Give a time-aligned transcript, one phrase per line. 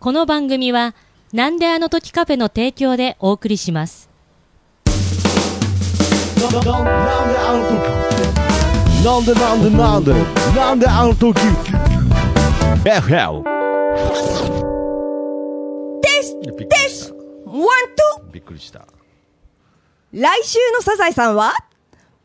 [0.00, 0.94] この番組は、
[1.34, 4.08] なんであの時カフェの提供でお送りします。
[6.40, 7.78] なんであの時
[9.04, 10.14] なんでなんでなんで
[10.58, 11.38] なんであの時。
[12.82, 13.42] FL
[16.00, 17.12] ですです
[17.44, 18.32] one, two。
[18.32, 18.86] びっくりした。
[20.14, 21.52] 来週のサザエさんは、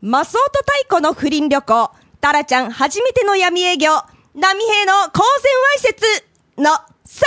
[0.00, 1.90] マスオとタイコの不倫旅行、
[2.22, 6.02] タラちゃん初めての闇営業、波平の公然わいせつ。
[6.58, 6.70] の
[7.06, 7.22] 3本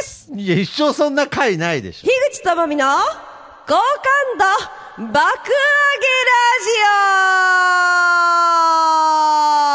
[0.00, 0.30] です。
[0.34, 2.08] いや一生そんな回ないでしょ。
[2.08, 2.94] 樋口智美の好
[3.68, 3.76] 感
[4.38, 4.44] 度
[5.12, 5.20] 爆上げラ
[6.64, 6.70] ジ
[9.68, 9.71] オ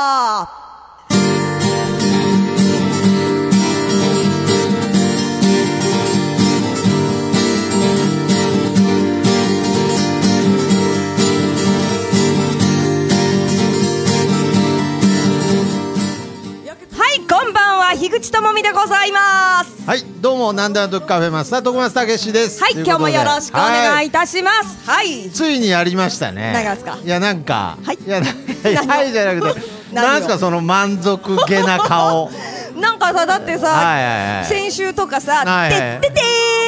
[18.20, 19.88] 口智美でございます。
[19.88, 22.62] はいどうもなんであの時カフェマスター徳松たけしです。
[22.64, 24.90] はい、今日もよろしくお願はいたします。
[24.90, 25.30] はい。
[25.30, 26.52] ついにやりましたね。
[26.54, 26.98] 何がですか？
[27.04, 27.78] いやなんか。
[27.84, 27.98] はい。
[28.08, 28.28] やな
[28.64, 28.90] 何を？
[28.90, 29.62] はいじゃなくて
[29.94, 32.32] なんすかその満足げな顔
[32.80, 36.22] なんかさ、だってさ、はいはいはい先週とかさ、はいはいてってて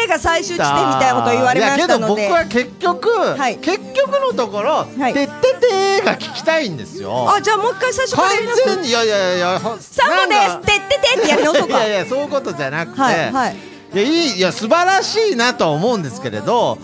[0.06, 2.22] ーが最終地点みたいなこと言われましたので。
[2.22, 8.90] いやけど僕は結局、はい結局のところ、はいてっててーが聞きたいんですよあ、じゃあもう一回最初から完やります。
[8.90, 11.78] いやいやいやほん3本ですてっててってやり直そうか。
[11.86, 13.56] いやいやそういうことじゃなくて、はいはい
[13.92, 16.78] いやいいいや素晴らしいなとは思うんですけれど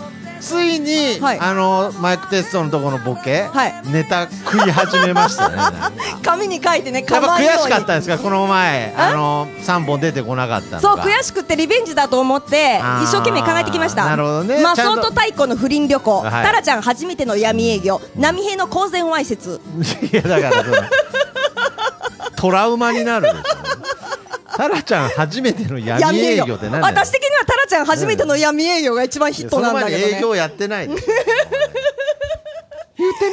[0.46, 1.40] ついに、はい。
[1.40, 3.74] あのマイクテストのところのボケ、はい。
[3.86, 5.56] ネタ食い始めましたね
[6.22, 8.18] 紙に書いてね、やっぱ悔しかったですか？
[8.18, 14.04] この前あの3本出てこなかったそう悔しくてリベンジだと思って一生懸命考えてきました。
[14.04, 14.62] なるほどね。
[14.62, 16.44] マスオと太鼓の不倫旅行、はい。
[16.44, 18.00] タラちゃん初めての闇営業。
[18.16, 19.60] 波平の公然わいせつ。
[20.12, 20.52] いやだから
[22.36, 23.75] トラウマになるでしょ
[24.56, 26.80] タラちゃん初めての闇営業って何？
[26.82, 30.16] 私的にはタラちゃん初めての闇営業が一番ヒットなんだけどね。
[30.16, 31.04] 営業やってない 言って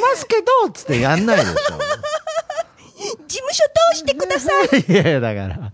[0.01, 1.47] ますけどつってやんないでし
[3.28, 3.63] 事務所
[3.94, 4.66] 通してください。
[4.66, 5.72] ょいやいやだから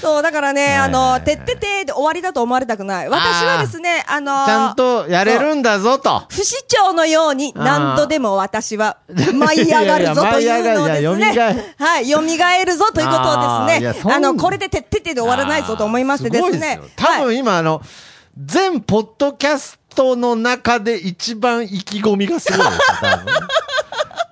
[0.00, 3.08] そうだからね、はいあのてっててで終わりだと思われたくない。
[3.08, 6.24] 私はですねあのちゃんとやれるんだぞと。
[6.28, 11.34] 不死鳥のように何度でも私は舞い上がるぞというのをですね。
[11.34, 13.30] や、はい、蘇るぞということ
[13.62, 16.80] をですね、あの、これでてっててで終わらないぞと思いましてですね。
[16.96, 17.24] 多はい。
[17.24, 17.82] 分今あの
[18.38, 22.66] 全ポッドキャストの中で一番意気込みがすごい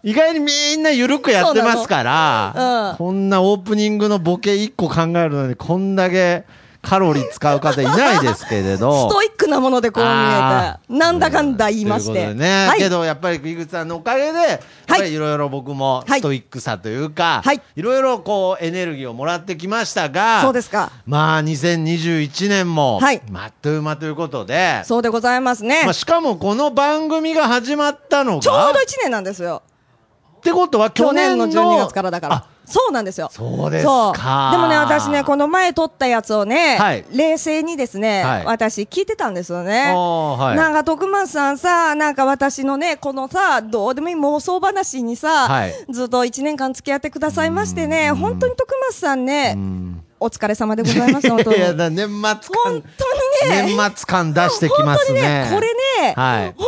[0.04, 2.96] 意外にみんな緩くやってますから、そうん。
[2.96, 6.44] こんなオープニングのボケ1個考えるのにこんだけ
[6.82, 9.08] カロリー使う方いないですけれど。
[9.08, 12.34] ストイックなものでこう見あえて、なんだかんだ言いまして。
[12.34, 12.78] ね、はい。
[12.78, 16.20] けどやっぱり井口さんのおかげで、やっぱりいろいろ僕もはい。
[16.20, 17.62] ストイックさというか、はい。
[17.74, 20.92] いろいろこうエネルギーをもらってきましたが、そうですか。
[21.06, 23.22] まあ2021年も、はい。
[23.30, 25.80] まっという間ということで、そうでございますね。
[25.84, 25.92] まあ、。
[25.94, 29.62] しかもこの番組が始まったのが、ちょうど1年なんですよ。
[30.44, 32.34] ってことは去去年の年の12月からだから。
[32.34, 32.44] あ。
[32.66, 33.28] そうなんですよ。
[33.30, 34.50] そうですか。
[34.52, 37.04] でもね、私ね、この前撮ったやつをね、はい。
[37.12, 38.44] 冷静にですね、はい。
[38.46, 39.92] 私聞いてたんですよね。
[39.92, 40.56] はい。
[40.56, 45.74] なんか徳松さんさ、なんか私のね、このさ、どうでもいい妄想話にさ、はい。
[45.90, 49.56] ずっと1年間付き合ってくださいましてね、本当に徳松さんね、
[50.24, 51.58] お疲れ様でございます、本当に。
[51.58, 55.20] いやだ年末感本当にね、年末感出してきますね。
[55.20, 56.54] 本当にね、これね、はい。
[56.56, 56.66] 本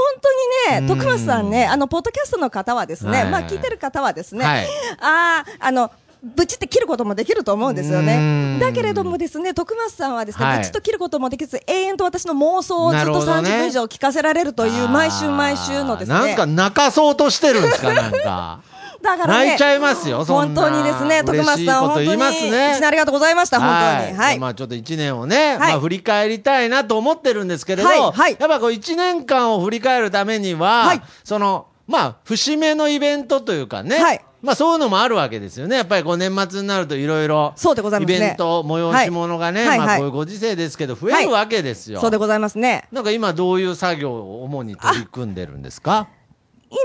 [0.69, 3.31] 当にね、徳松さんね、あの、ポッドキャストの方はですね、はい。
[3.31, 4.67] まあ、聞いてる方はですね、はい。
[5.01, 5.91] ああ、あの、
[6.23, 8.57] ぶちって切ることもできると思うんですようね。
[8.57, 8.59] ん。
[8.59, 10.59] だけれどもですね、徳松さんはですね、はい。
[10.59, 13.49] ぶちっと切ることもできず、永遠と私の妄想をずっとなるほどね。
[13.49, 16.15] 30分以上聞かせられるという、毎週毎週のですね。
[16.15, 18.61] なんすか泣かそうとしてるんですかなんか
[19.03, 24.17] だからね、泣いちゃいますよ本当にですね、徳松さん、本当に、ね一年ありがとうございました、本当に。
[24.17, 24.39] はい。
[24.39, 25.59] まあちょっと1年をね、い。
[25.59, 31.03] まあ振り返りたいなと思ってるんですけれど、やっぱこう1年間を振り返るためには、はい。
[31.25, 34.21] その、まあ節目のイベントというかね、はい。
[34.43, 35.77] まあそういうのもあるわけですよね。
[35.77, 38.17] やっぱりこう年末になるといろいろ、そうでございますね。
[38.17, 39.79] イベント、催し物がね、はい。
[39.79, 39.87] はい。
[39.87, 42.01] まあこういうご時世ですけど増えるわけですよ。
[42.01, 42.89] そうでございますね。
[42.93, 46.09] なんか今どういう作業を主に取り組んでるんですか？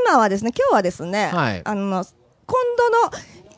[0.06, 2.06] 今はですね、今日はですね、はいあの、
[2.46, 3.12] 今度の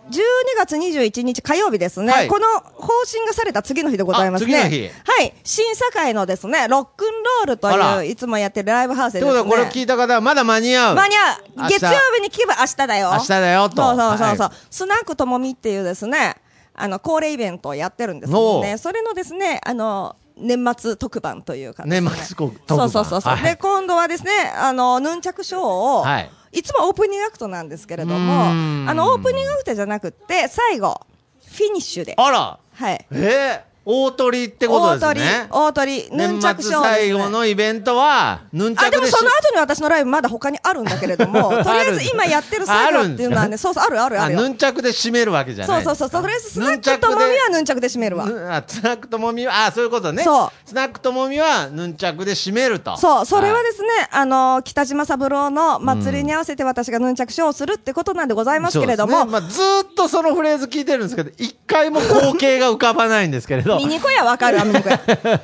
[0.10, 0.22] 12
[0.58, 4.92] 月21日火曜日ですね、はいこの方針がされた次の日でございますね。
[5.06, 5.34] はい。
[5.44, 9.28] 審査会のですね、ロックンロールという、いつもやってるライブハウスでね。
[9.28, 10.96] これを聞いた方はまだ間に合う。
[10.96, 13.12] 間に合う月曜日に聞けば明日だよ。
[13.14, 14.28] 明日だよとそうそうそうそう。
[14.40, 16.36] はいスナックともみっていうですね、
[16.76, 22.78] あの、恒例イベントをやってるんですけどね、それのですね、あの、年末特番というかね、年末特番。
[22.78, 23.44] そうそうそうそう、はい。
[23.44, 26.30] で、今度はですね、あの、ヌンチャクショーを、はい。
[26.54, 31.02] いつもオープニングアクトなんですけれども、あの、オープニングアクトじゃなくって、最後、
[31.46, 32.14] フィニッシュで。
[32.18, 32.60] あら。
[32.74, 33.06] はい。
[33.12, 35.48] えー、大トリってことですね。
[35.50, 36.82] 大トリ、大トリ、ヌンチャクショー。
[36.82, 44.42] 最後のイベントは、ヌンチャあ、でもその後に私のライブまだ他にあるんだけれども、 とりあえず今やってる作業っていうのはね、そうそう、あるあるああ、るよ。
[44.42, 48.26] ヌンチャクで締めるわけじゃないそうそうそう、とりあえずスナックともみはヌンチャクで締めるわ。
[48.26, 50.24] ぬあスナックともみは、あ、そういうことね。
[50.24, 52.96] そうスナックともみは、ヌンチャクで締めると。
[52.98, 63.73] そう、それはでですね、あの、北島三郎の祭りに合わせて私がヌンチャクショーをするってことなんでございますけれども、まあ、ずーっとそのフレーズ聞いてるんですけど、一回も光景が浮かばないんですけれど。
[63.78, 64.58] ミニコやわかる。
[64.58, 64.98] わ、ミニコや。
[64.98, 65.40] で、今日は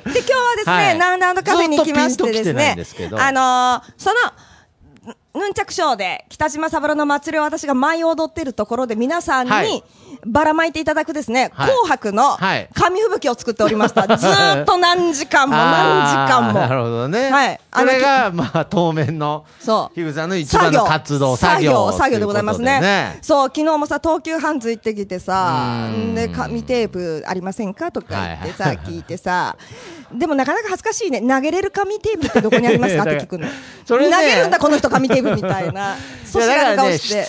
[0.56, 0.98] ですね、はい。
[0.98, 2.76] ナウナウのカフェに来ましてですね
[3.18, 9.84] あのーその、ヌンチャクショーで北島三郎の祭りを私が舞い踊ってるところで皆さんはいに
[10.26, 14.06] ばらまいていただくですね、はい紅白のはい紙吹雪を作っておりました。
[14.16, 16.60] ずーっと何時間も何時間も。
[16.60, 17.30] なるほどね。
[17.30, 19.94] はいこれが、まあ、当面の、そう。
[19.94, 21.92] 樋口さんの一番の活動、作業。
[21.92, 22.66] 作業でございますね。
[22.66, 29.56] ということでそう、昨日もさ、東急ハンズ行ってきてさうーん、で、紙テープありませんかとか言ってさ、はい聞いてさ、
[30.12, 31.20] でもなかなか恥ずかしいね。
[31.20, 33.46] 投げれる紙テープってどこにありますかって聞くの。
[33.86, 35.96] それね投げるんだ、この人紙テープみたいな。
[36.24, 36.98] そやだからね。
[36.98, 37.28] 質問が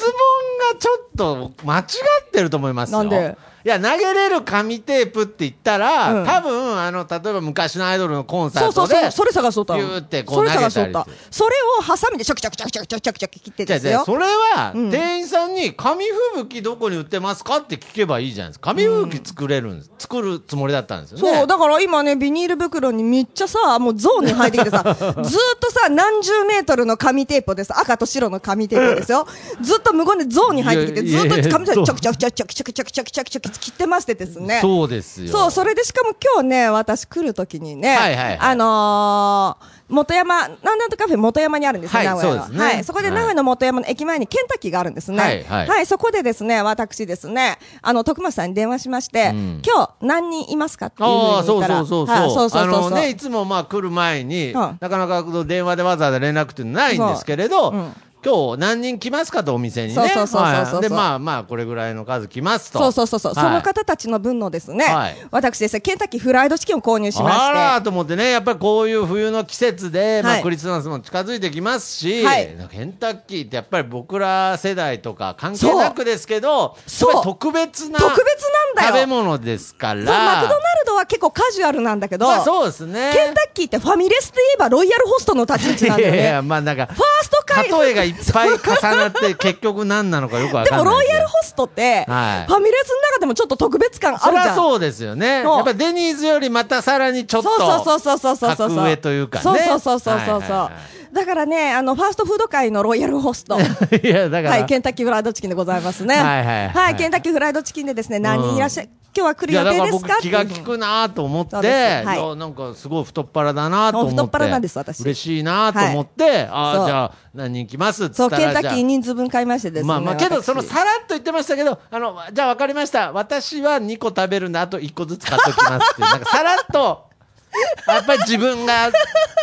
[0.79, 1.85] ちょっと間違っ
[2.31, 2.99] てると思いますよ。
[2.99, 3.37] なんで？
[3.63, 9.73] いや、投げれる紙テープって言ったら、うん多分、あの、例えば昔のアイドルのコンサートで、そうそうそう、それ探そうと。
[9.75, 11.15] ビューってこうそれ探そうたり。
[11.29, 14.03] それをハサミでチョキチョキチョキチョキチョキチョキチョキ切ってですよ。
[14.05, 18.71] それは、うん店員さんに紙吹雪どこに売ってますかって聞けばいいじゃないですか。
[18.71, 19.91] 紙吹雪作れるんです。
[19.99, 21.37] 作るつもりだったんですよね。
[21.37, 25.19] そう、だから今ね、ビニール袋にめっちゃさ、もうゾーンに入ってきてさ、ずーっ
[25.59, 27.77] とさ、何十メートルの紙テープです。
[27.77, 29.27] 赤と白の紙テープですよ。
[29.61, 34.59] ずっと無言でゾーンに入ってきて、ずっと紙テープチョキチョキチョキチョキチョキチョキチョキチョキチョキ切ってましてですね。
[34.61, 35.31] そうですよ。
[35.31, 42.63] そう、それでしかも今日ね、私来るときにね、はいはいはいあのー、元山、なんなんとカフェ元山にあるんですね、はい名古屋の。
[42.63, 42.83] はい。
[42.83, 45.19] そこで名古屋の元山の駅前にケンタッキーがあるんですね。
[45.19, 51.79] はいはいそこでですね、私ですね、あの、徳松さんに電話しまして、うん今日何人いますかっていうふうにああ、そう言ったら。
[51.79, 52.15] そうそうそう。
[52.15, 59.95] はいそうそうそうそうあのね、いつもまあ来る前に、うんなかなか電話でわざわざ連絡ってないんですけれど、うん今日何人来ますかとお店にね。
[59.95, 60.81] そうそうそうそうそうはい。
[60.81, 62.79] で、まあまあ、これぐらいの数来ますと。
[62.79, 63.43] そうそうそうそう、はい。
[63.45, 65.15] その方たちの分のですね、はい。
[65.31, 72.55] 私ですね、ケンタッキーフライドチキンを購入しまあらして、ーと思ってね、やっぱりこういう冬の季節で、まあ、はいクリスマスも近づいてきますし、はい。
[72.71, 77.23] ケンタッキーってやっぱり僕ら世代とか関係なくですけど、そう。
[77.23, 78.87] 特別な特別なんだよ。
[78.89, 79.95] 食べ物ですから。
[79.95, 83.11] マクドナルドは結構カジュアルなんだけど、まあそうですね。
[83.13, 86.21] ケンタッキーってファミレスで言えばロイヤルホストの立ち位置なんだよね。
[86.21, 90.85] いやまあなんか、ファースト回例えがいっぱい重なって、結局何なのかよくわでかんない。
[90.85, 94.55] もロイヤルホストって、はいファミレスの中でもちょっと特別感あそるじゃん。
[94.55, 95.43] そうですよね。
[95.43, 98.77] やっぱデニーズよりまたさらにちょっと、そうそうそうそうそうそうそう。
[98.77, 100.71] 格上というかねそうそうそうそうそうそう、はいはいは
[101.11, 103.59] だからね、あの、ファーストフード界のロイヤルホスト。
[104.01, 106.15] いや、だから、はい、ケンタッキーフライドチキンでございますね。
[106.15, 110.07] はいはいはいケンタッキーフライドチキンでですね、何人いらっしゃ、今日は来る予定ですか？
[110.13, 112.17] 僕気が利くなと思って、はい。
[112.17, 115.01] いやなんかすごい太っ腹だなと思って太っ腹なんです私。
[115.01, 116.83] 嬉しいなと思って、あそう。
[116.83, 118.05] あじゃあ何人来ます？
[118.05, 119.93] っつそう、ったらケンタッキー人数分買いましてですね。
[119.93, 120.45] あまあまあけど私。
[120.45, 123.11] そのさらっと言ってましたけどあのじゃあ分かりました。
[123.11, 127.11] 私は2個食べるんであと1個ずつ買っときますっていうなんかさらっと
[127.85, 128.89] やっぱり自分が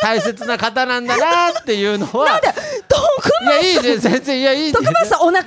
[0.03, 2.41] 大切な方なんだなっていうのは。
[2.88, 5.47] 徳いやいいじゃん全然いやいい徳松さんお腹いっ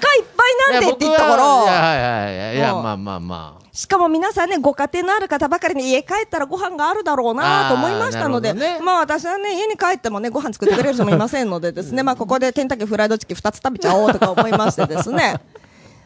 [0.69, 1.35] ぱいなんでって言ったから。
[1.35, 2.55] いやいやはいはいはい。
[2.55, 2.79] いやう。
[2.79, 15.39] んまあまあまあしかも皆さんね、ご家庭のある方ばかりに家帰ったらご飯があるだろうなと思いましたので、ねまあ私はね、家に帰ってもね、ご飯作ってくれる人もいませんのでですね、まあここでケンタッキーフライドチキン2つ食べちゃおうとか思いましてですね。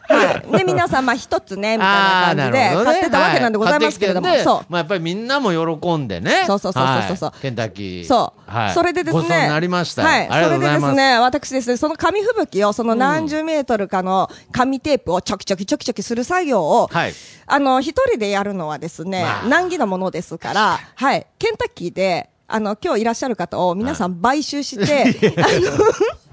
[0.08, 0.58] はい。
[0.58, 4.66] で、皆さん、まあ一つね、みたいな感じで買ってたわけなんでございますけれども、そう。
[4.68, 6.44] まあ、やっぱりみんなも喜んでね。
[6.46, 8.06] そうそうそうそうそうはいケンタッキー。
[8.06, 8.50] そう。
[8.50, 8.74] はい。
[8.74, 9.48] それでですね。
[9.48, 10.08] なりましたよ。
[10.08, 10.20] はい。
[10.20, 10.80] ありがとうございます。
[10.80, 17.12] それでですね、私ですね、その紙吹雪を、その何十メートルかの紙テープをちょきちょきちょきちょきする作業を、はい
[17.48, 21.26] あの、一人でやるのはですね、まあ難儀なものですから、はい。
[21.38, 26.25] ケンタッキーで、あの、今日いらっしゃる方を皆さん買収して、 あ紙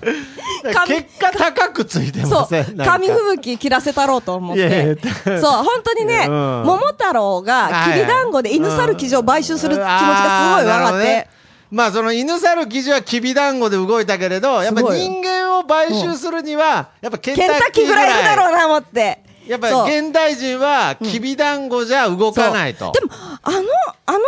[0.86, 2.40] 結果高くついての、そう。
[2.40, 4.98] ません、紙吹雪切らせたろうと思って。
[5.24, 5.38] や。
[5.40, 6.62] そう、本当にね、うん。
[6.64, 11.28] 桃太郎がきびだんごで犬猿記事を買収する気持ちがすごい分かって。
[11.70, 18.08] まあその犬猿記事はきびだんごで動いたけれど、やっぱ人間を買収するには、やっぱケンタッキーぐらい。
[18.08, 19.22] らいいるだろうな思って。
[19.46, 22.92] やっぱり現代人はきびだんごじゃ動かないと。
[22.92, 23.10] でも、
[23.42, 23.58] あの、
[24.06, 24.18] あの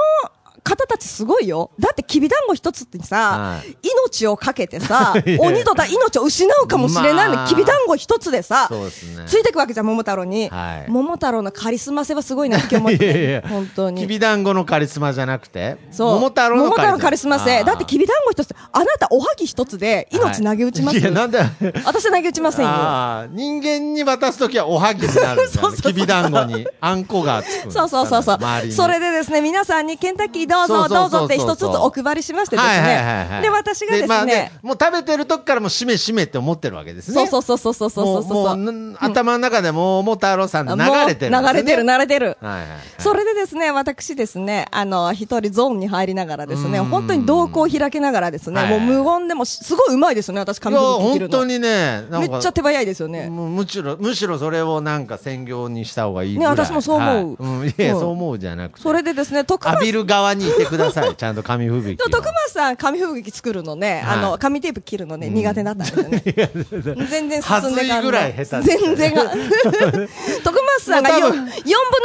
[0.64, 1.70] 方方たちすごいよ。
[1.78, 10.48] だってきびだんご一つってさ、はい命をかけてさ 鬼とだ命を失うかもしれないのに、まあきびだんご一つでさ、そうですねついてくわけじゃん、桃太郎に。
[10.48, 13.42] はい桃太郎のカリスマ性はすごいなって思っ いやいてや。
[13.48, 14.02] 本当に。
[14.02, 16.14] きびだんごのカリスマじゃなくてそう。
[16.14, 17.64] 桃太郎の桃太郎のカリスマ性。
[17.64, 21.38] だってきびびだんご一つ、あなたおはぎ一つで命投げ打ちますいやなんで
[21.84, 22.70] 私投げ打ちませんよ。
[22.72, 28.68] あー人間に渡すときはおはぎになるんだそうそうそうきびだんごにあんこがつくんですそうそうそうそう周り。
[28.68, 33.40] にそれでですね、皆さんにケンタッキーどうぞどうぞって一つずつお配りしましてですね。
[33.42, 37.14] で、私がですまあね、もう食べてる時からもうしめしめって思ってるわけですね。
[37.26, 42.36] そうそうそうそうそうそうそうもうもう頭の中でもう桃太郎さんで流れてるね、流れてる、流れてる。
[42.40, 42.78] はいはいはい。
[42.98, 46.84] それでですね、私ですね、あの、一人ゾーンに入りながらですね、うん。
[46.86, 51.38] 本当に動向を開けながらですね、はいもう無言でも、すごいうまいですよね、私、いや紙吹雪切るの。
[51.38, 53.28] 本当にねめっちゃ手早いですよね。
[53.28, 56.56] むしろむしろそれをなんか専業にした方がいいぐねらい。
[56.56, 57.08] 私もそう思う。
[57.14, 57.24] はい。
[57.38, 58.00] うん、いや、うん。
[58.00, 58.82] そう思うじゃなくて。
[58.82, 61.14] それでですね、徳松浴びる側にいてください。
[61.16, 64.18] ちゃんと紙吹雪徳松さん、紙吹雪作るのね、はい。
[64.18, 66.22] あの、紙テープ切るのね、苦手だったんですよね。
[67.10, 69.14] 全然進んでぐらい下手全然。
[69.14, 69.22] が。
[70.44, 71.62] 徳松さんがもう 4, 多分分の1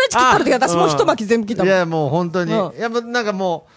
[0.10, 1.64] 切った時私もう一巻き全部切った。
[1.64, 2.80] いやもう本当に、うん。
[2.80, 3.72] やっぱなんかもう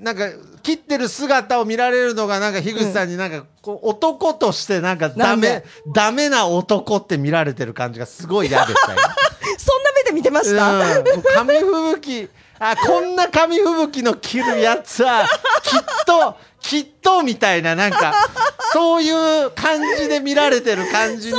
[0.00, 0.28] なんか
[0.62, 8.98] 切ってる姿を見られるのがなんか樋口さんになんかこう男としてなんかダメダメな男って見られてる感じがすごい嫌でしたよ。
[9.58, 11.02] そんな目で見てました、
[11.34, 12.30] 紙吹雪
[12.64, 15.26] あこんな紙吹雪の着るやつは
[15.64, 18.14] きっときっとみたいななんか
[18.72, 19.10] そうい
[19.44, 21.38] う感じで見られてる感じに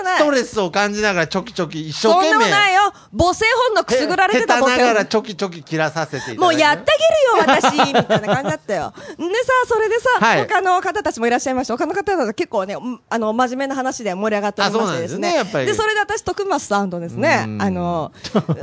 [0.00, 2.80] ことないストレスを感じながらちょきちょき一生そん懸命なことないよ。
[3.18, 8.92] 母性本能くすぐられてたながらちょきちょき切らさせていただいてもうやってあげるよ、私みたいな感じだったよ。
[9.18, 11.74] でさ、それでさ、はい他の方たちもいらっしゃいました。
[11.74, 15.44] 他の方たちは結構ね、うんあの、真面目な話で盛り上がっておりましてですね。
[15.44, 18.12] ですねそれで私、徳松さんとですねう、んあの、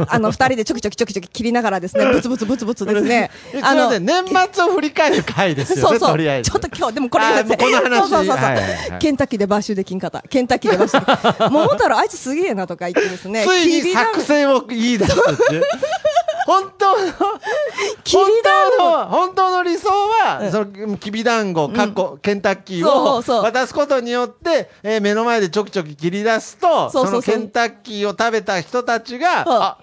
[0.07, 3.51] あの、二人でちょきちょきちょきちょき切りながらですね、 ブツブツブツブツですねえ。
[3.51, 6.17] すいません年末を振り返る回ですよねそうそう。
[6.17, 10.21] ちょっと今日、でもこれこの話そうそうそうケンタッキーで買収できんかった。
[10.21, 11.26] ケンタッキーで買収できん。
[11.49, 13.45] 桃太郎、あいつすげえなとか言ってですね。
[13.45, 15.15] ついに作戦を言い出すっ
[15.49, 15.63] ていう
[16.47, 18.29] 本当の本
[18.77, 29.77] 当の本当の理想は、そのきびだんご、かっこ、ケンタッキーを渡すことによって、えー目の前でちょきちょき切り出すと、そうそうそうのケンタッキーを食べた人たちが、あ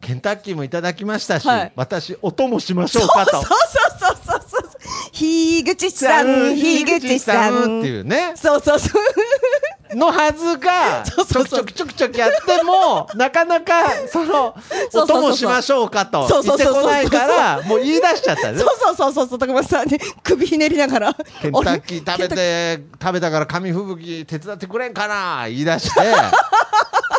[0.00, 3.36] ケンタッキーもいただきましたし、はい私、お供しましょうかと。
[3.36, 4.80] そうそうそうそうそう。
[5.12, 7.80] ひぐちさん、ひぐちさん。
[7.80, 8.32] っていうね。
[8.34, 9.02] そうそうそう。
[9.94, 14.54] のはずが、 ちょきちょきちょきちょきやっても、 なかなか、その、
[14.94, 16.90] お供しましょうかとそうそうそうそう。
[16.92, 18.58] 言ってこないから、もう言い出しちゃったね。
[18.58, 18.68] そう。
[18.78, 21.14] そうそうそうそう、徳松さんね、首ひねりながら。
[21.40, 26.00] ケンタッキー食べて、食べたから紙吹雪手伝ってくれんかな言い出して、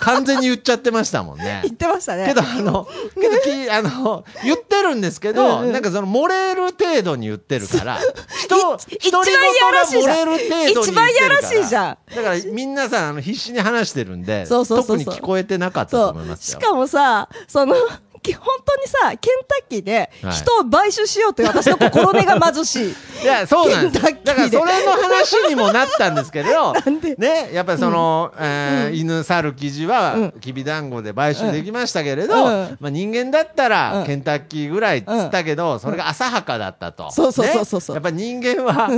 [0.04, 1.62] 完全に言っちゃってましたもんね。
[1.66, 2.28] 言ってましたね。
[2.28, 8.00] けど、あの、けどき、あの、言ってるんですけど、うんうんなんかその、漏れる程度に言ってるから、
[8.44, 9.42] 人、一独り言
[9.72, 10.82] が漏れる程度に言ってるから。
[10.82, 16.10] 一番やらしいじゃんだから、皆さん、あの、必死に話してるんで、そうそうそうそう特に聞こえてなかったと。
[16.10, 16.60] 思いますよ。
[16.60, 17.76] しかもさ、その、
[18.24, 20.32] き本当にさ、ケンタッキーではい。
[20.32, 22.96] 人を買収しようという私の心根が貧しい。
[23.24, 24.04] いや、そうなんです。
[24.24, 32.78] だから、それの話にもなったんですけど なんで、ね、やっぱりその、えー犬猿記事はうん、きびだんごで買収できましたけれど、うん。
[32.80, 34.06] まあ人間だったうら、ん。
[34.06, 37.12] ケンタッキーぐらいっつったけど、それが浅はかだったと。
[37.12, 37.96] そうそうそうそうそう。
[37.98, 38.90] ねやっぱ人間は、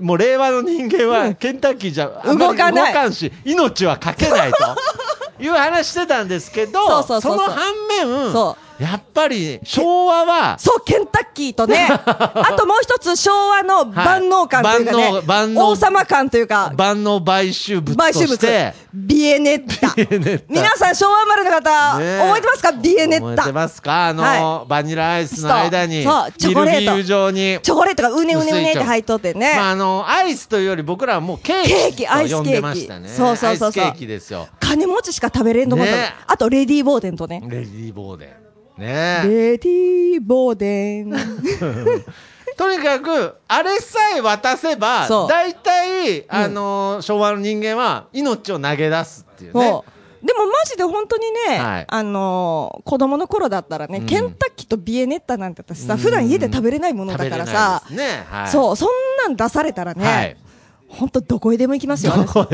[0.00, 4.58] もう令和の人間は、ケンタッキーじゃあんまり動かんし、命はかけないと。
[5.40, 7.48] いう話してたんですけど、 そうそうそうそう。
[7.48, 19.94] の反面、そやっぱり昭和は、そう、ケンタッキーとね、 あともう一つ昭和の万能感というかね、万能万能王様感というか、万能買収物と買収て、、ビエネッタ。
[19.94, 22.72] ビエネッタ皆さん昭和生まれの方、ね覚えてますか？
[22.72, 23.52] ビエネッタ覚えて。
[23.52, 24.06] ますか？
[24.06, 27.60] あの、はバニラアイスの間に、そうチョコレート。
[27.62, 29.56] チョコレートがうねうねうねって入っとってね。
[29.56, 33.08] まあ、あの、アイスというより僕らはもうケーキケーキアイスと呼んでましたね。
[33.08, 34.48] ケーキそうそうそうそうアイスケーキですよ。
[34.58, 37.42] 金持ちしか食べれんと思ったの、ねあとレディー・ボーデンとね。
[37.44, 38.49] レディーボーデン。
[38.80, 39.22] ね。
[39.24, 41.12] レディー・ボーデン。
[42.56, 49.82] とにかく、あれさえ渡せば大体、あの、昭和の人間は命を投げ出すっていうね。
[50.22, 51.86] でもマジで本当にね、はい。
[51.88, 54.06] あのー子供の頃だったらね、うん。
[54.06, 55.98] ケンタッキーとビエネッタなんて私さ、うん。
[55.98, 58.26] 普段家で食べれないものだからさ、ね。
[58.30, 58.48] はい。
[58.48, 58.88] そう、そん
[59.24, 60.36] なん出されたらね、はい
[60.92, 62.12] 本当どこへでも行きますよ。
[62.16, 62.48] 私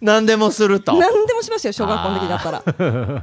[0.00, 0.92] 何でもすると。
[0.98, 2.62] 何でもしますよ、小学校の時だったら。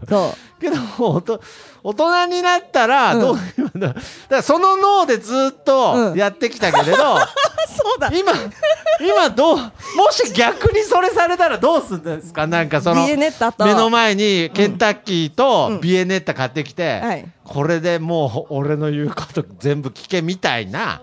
[0.09, 0.61] そう。
[0.61, 1.41] けどもうおと
[1.83, 3.21] 大人になったらうん。
[3.21, 6.17] どういうだだからその脳でずっとうん。
[6.17, 7.17] やってきたけれど、
[7.67, 8.09] そうだ。
[8.13, 8.31] 今
[9.01, 9.71] 今どうも
[10.11, 12.47] し逆にそれされたらどうするんですか？
[12.47, 17.25] なんかその目の前にケンタッキーとビエネッタ買ってきて、はい。
[17.43, 21.01] これでもう俺の言うこと全部聞けみたいな。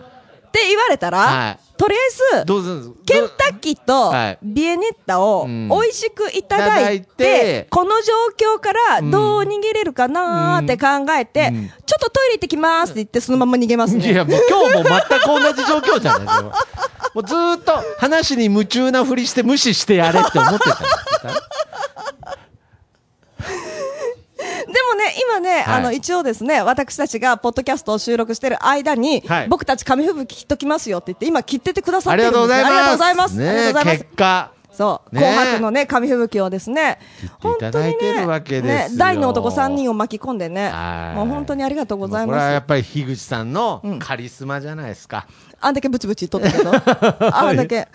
[0.48, 4.38] って言われたら、はいとりあえず、ケンタッキーとはい。
[4.40, 5.68] ビエネッタをうん。
[5.68, 8.12] 美味しくいただいてて、この状
[8.56, 11.68] 況からどう逃げれるかなーって考えて、うん。
[11.68, 14.12] ちょっとトイレ行ってきますって言って、そのまま逃げますね。
[14.12, 16.52] いやもう今日も全く同じ状況じゃないでも
[17.14, 20.78] もうずーっと話に夢中なふりして無視してやれって思ってた
[24.66, 32.54] ね、今ね、はいあの、一応ですね、私たちがポッドキャストを収録してる間に、はい僕たち紙吹雪切っときますよって言って、今切っててくださってるんです。
[32.54, 33.34] ありがとうございます。
[33.34, 33.92] ありがとうございますね。
[33.98, 34.52] 結果。
[34.72, 36.98] そう、ね紅白のね、紙吹雪をですね、
[37.40, 42.62] 切っていただいてるわけですよね、大の男3人を巻き込んでねは、いもう本当にありがとうございこれはやます。
[42.62, 45.26] っぱり樋口さんのカリスマじゃないですか。
[45.60, 46.72] あんだけブチブチとったけど、
[47.36, 47.86] あんだけ、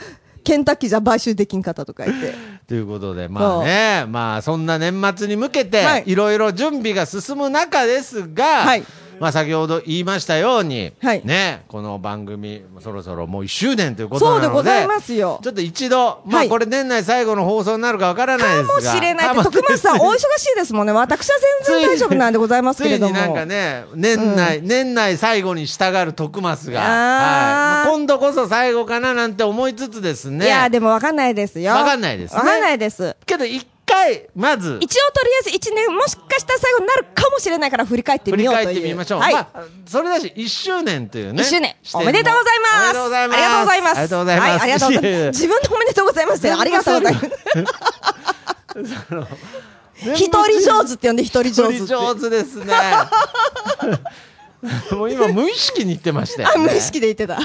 [0.48, 2.34] ケンタッキーじゃ買収できんかったとか言って。
[2.68, 6.04] ということで、まあね、まあそんな年末に向けて、はい。
[6.06, 8.84] いろいろ準備が進む中ですが、はい
[9.20, 18.74] まあ先ほど言いましたように、はいね、この番組、そろそろもう1周年ということなので、そうでございますよちょっと一度、まはいあこれ年内最後の放送になるかわからないですが。
[18.82, 20.94] かもしれない徳松さん、 お忙しいですもんね。
[20.94, 23.16] 私は全然大丈夫なんでございますけれども。
[23.16, 30.46] ついになんかね、年内、年内最後に従う徳松が、はいまあ今度こそ最後かななんて思いつつですね。
[30.46, 31.74] いや、でもわかんないですよ。
[31.74, 33.16] わかんないですねわかんないです。
[33.26, 33.66] けど一
[33.98, 38.66] 回、まず、一応とりあえず1年、もしかしたら最後になるかもしれないから振り返って振りみようという。
[38.66, 39.20] 返ってみましょう。
[39.20, 39.34] はい。
[39.34, 41.42] まあ、それだし、1周年というね。
[41.42, 42.74] 1周年おめでとうございます。
[42.76, 44.50] ありがとうございますありがとうございます。
[44.50, 45.40] はい、ありがとうございます。
[45.40, 47.28] 自分でおめでとうございますよありがとうございます。
[50.14, 52.74] 一人上手って呼んで一人上手上手ですね。
[54.92, 56.64] もう今無意識に言ってましたよ、あ、ね。
[56.72, 57.40] 無意識で言ってた。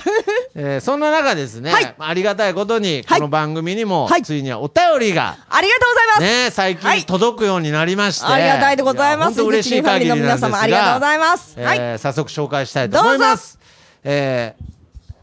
[0.54, 6.20] えーそんな中ですね、はいありがたいことに、はいこの番組にも、はいついにはお便りが、ありがとうございます。
[6.20, 9.38] ね、最はい近届くようになりまして、ありがたいでございます。
[9.38, 11.54] や本当嬉しい限りなんですが皆様ありがとうございます。
[11.58, 11.78] えはい。
[11.78, 13.58] ー早速紹介したいと思います。
[14.04, 14.72] えー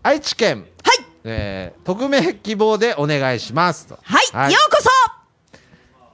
[0.02, 1.06] 愛知県、はい。
[1.24, 3.98] えー匿名希望でお願いしますと。
[4.04, 4.54] はい。
[4.54, 4.90] ようこそ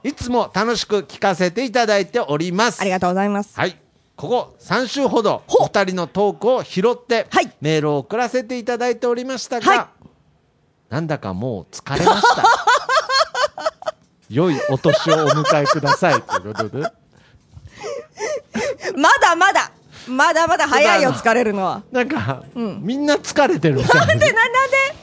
[0.08, 2.80] いつも楽しく聞かせていただいております。
[2.80, 3.50] ありがとうございます。
[3.56, 3.76] はい。
[4.16, 9.86] ここ3週ほど、ほお二人のトークを拾って、はいメールを送らせていただいておりましたが、はい
[10.88, 12.44] なんだかもう疲れました。
[14.30, 16.22] 良いお年をお迎えください。
[16.22, 16.86] ということで。
[18.96, 19.70] まだまだ、
[20.08, 21.82] まだまだ早いよ、疲れるのは。
[21.92, 24.96] なんか、みんな疲れてるみたいなんで、なんで？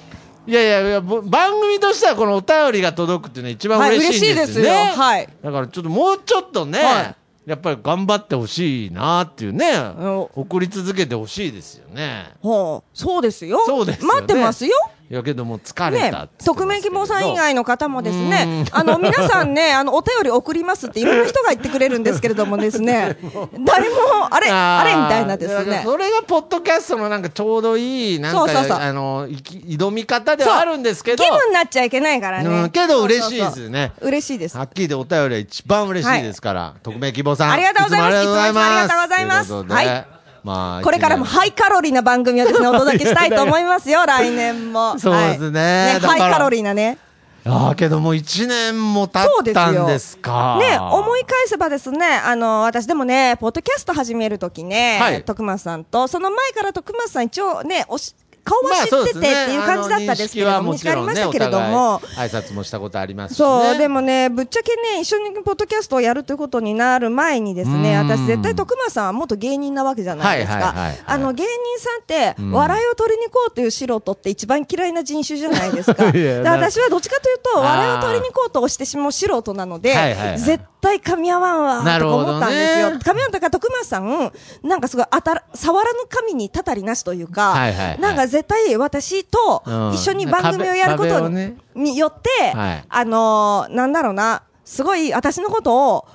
[0.45, 4.47] いやいやいや、ぼ番組としてはこのお便りが届くっていうのは一番はい、嬉嬉しいしいんでよね。
[4.47, 5.03] ですすよ。
[5.03, 5.29] はい。
[5.43, 12.31] だからちょっともうちょっとね、はいやっぱり頑張ってほしいなっていうね、ん送り続けてほしいですよね。
[12.41, 13.59] ほう、そうですよ。
[13.65, 14.71] そうですよね待ってますよ。
[15.13, 18.73] いやけどもう疲れた匿名希望さん以外の方もですねう、ん。
[18.75, 23.15] あの、皆さんね、あの、お便り送りますっていろんな人が言ってくれるんですけれどもですね、
[23.63, 23.95] 誰も、
[24.31, 25.83] あれ、あれみたいなですね。
[25.85, 28.77] それがポッドキャストのなんかちょうどいいなんかそうそうそう。
[28.79, 31.23] あの挑み方ではあるんですけど。
[31.23, 32.69] 気分になっちゃいけないからうねん。
[32.71, 34.57] けど嬉しいですよね嬉しいです。
[34.57, 34.63] は。
[34.63, 37.51] っきりでお便りは一番嬉しいですから、匿名希望さん。
[37.51, 38.09] ありがとうございます。
[38.09, 38.85] つもありがとうございます。
[38.85, 39.49] いつもいつもありがとうございます。
[39.49, 39.75] ということで。
[39.75, 40.12] はい
[40.43, 44.99] まあこれからもハイカロリーな番組をですね、お届けしたいと思いますよ、 来年も。
[44.99, 45.85] そうですね。
[45.85, 46.97] はいだからハイカロリーなね。
[47.45, 50.57] ああけどもう1年も経ったんですか。
[50.61, 55.23] ね、思い返せばですね、あの、私でもね、ポッドキャスト始めるときね、はい。
[55.23, 63.45] 徳松さんと、その前から徳松さん一応ね、おし、顔は知っててっていう感じだったですけれども、あの認識はありましたけれども、挨拶もしたことありますしね。
[63.45, 68.09] そう、でもね、ぶっちゃけね、一緒にポッドキャストをやるということになる前にですね、うん。
[68.09, 70.73] 私絶対徳松さんは元芸人なわけじゃないですか。
[71.05, 72.51] あの、芸人さんって、うん。
[72.51, 76.11] 笑いを取りに行こうという素人って一番嫌いな人種じゃないですか。
[76.11, 79.93] で私はどっちかというと、笑いを取りに行こうと押してしまう素人なので、
[80.37, 82.87] 絶対噛み合わんわ、と思ったんですよ。
[82.89, 84.31] 噛み合わんとか、徳松さん、
[84.63, 87.99] なんかすごい当たら、触らぬ神にたたりなしというか、はいはいはい。
[87.99, 89.93] なんか絶対私とうん。
[89.93, 91.29] 一緒に番組をやること
[91.75, 92.85] に,、よって、はい。
[92.89, 96.07] あのーなんだろうな、すごい私のことを、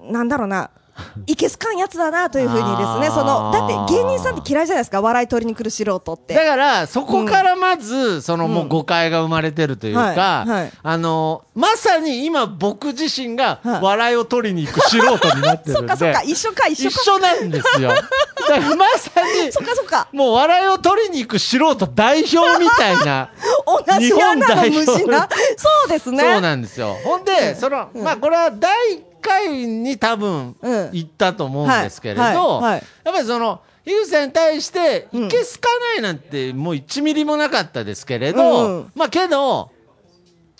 [0.00, 0.70] なんだろうな、
[1.26, 6.34] いけすかんやつだなというふうにですね、その、だって芸人さんって嫌いじゃないですか、笑い取りに来る素人って。
[6.34, 10.72] だからそこからまず、そのもう誤解が生まれてるというか、はいはい。
[10.82, 13.80] あのまさに今僕自身がはい。
[13.82, 15.72] 笑いを取りに行く素人になってるんで。
[15.72, 16.96] そっかそっか、一緒か、一緒か。
[17.00, 17.90] 一緒なんですよ。
[18.48, 19.10] だからまさ
[19.44, 20.08] にそっかそっか。
[20.12, 23.30] もう笑いを取りに行く素人代表みたいな
[23.66, 25.28] 同じ穴の虫な。
[25.56, 26.22] そうですね。
[26.22, 26.96] そうなんですよ。
[27.04, 30.90] ほんで、そのまあこれは第1回に多分うん。
[30.92, 35.24] 言ったと思うんですけれど、やっぱりその樋口さんに対してうん。
[35.26, 38.92] いけすかないなんてもう1ミリもなかったですけれど、うん。
[38.94, 39.70] まあけど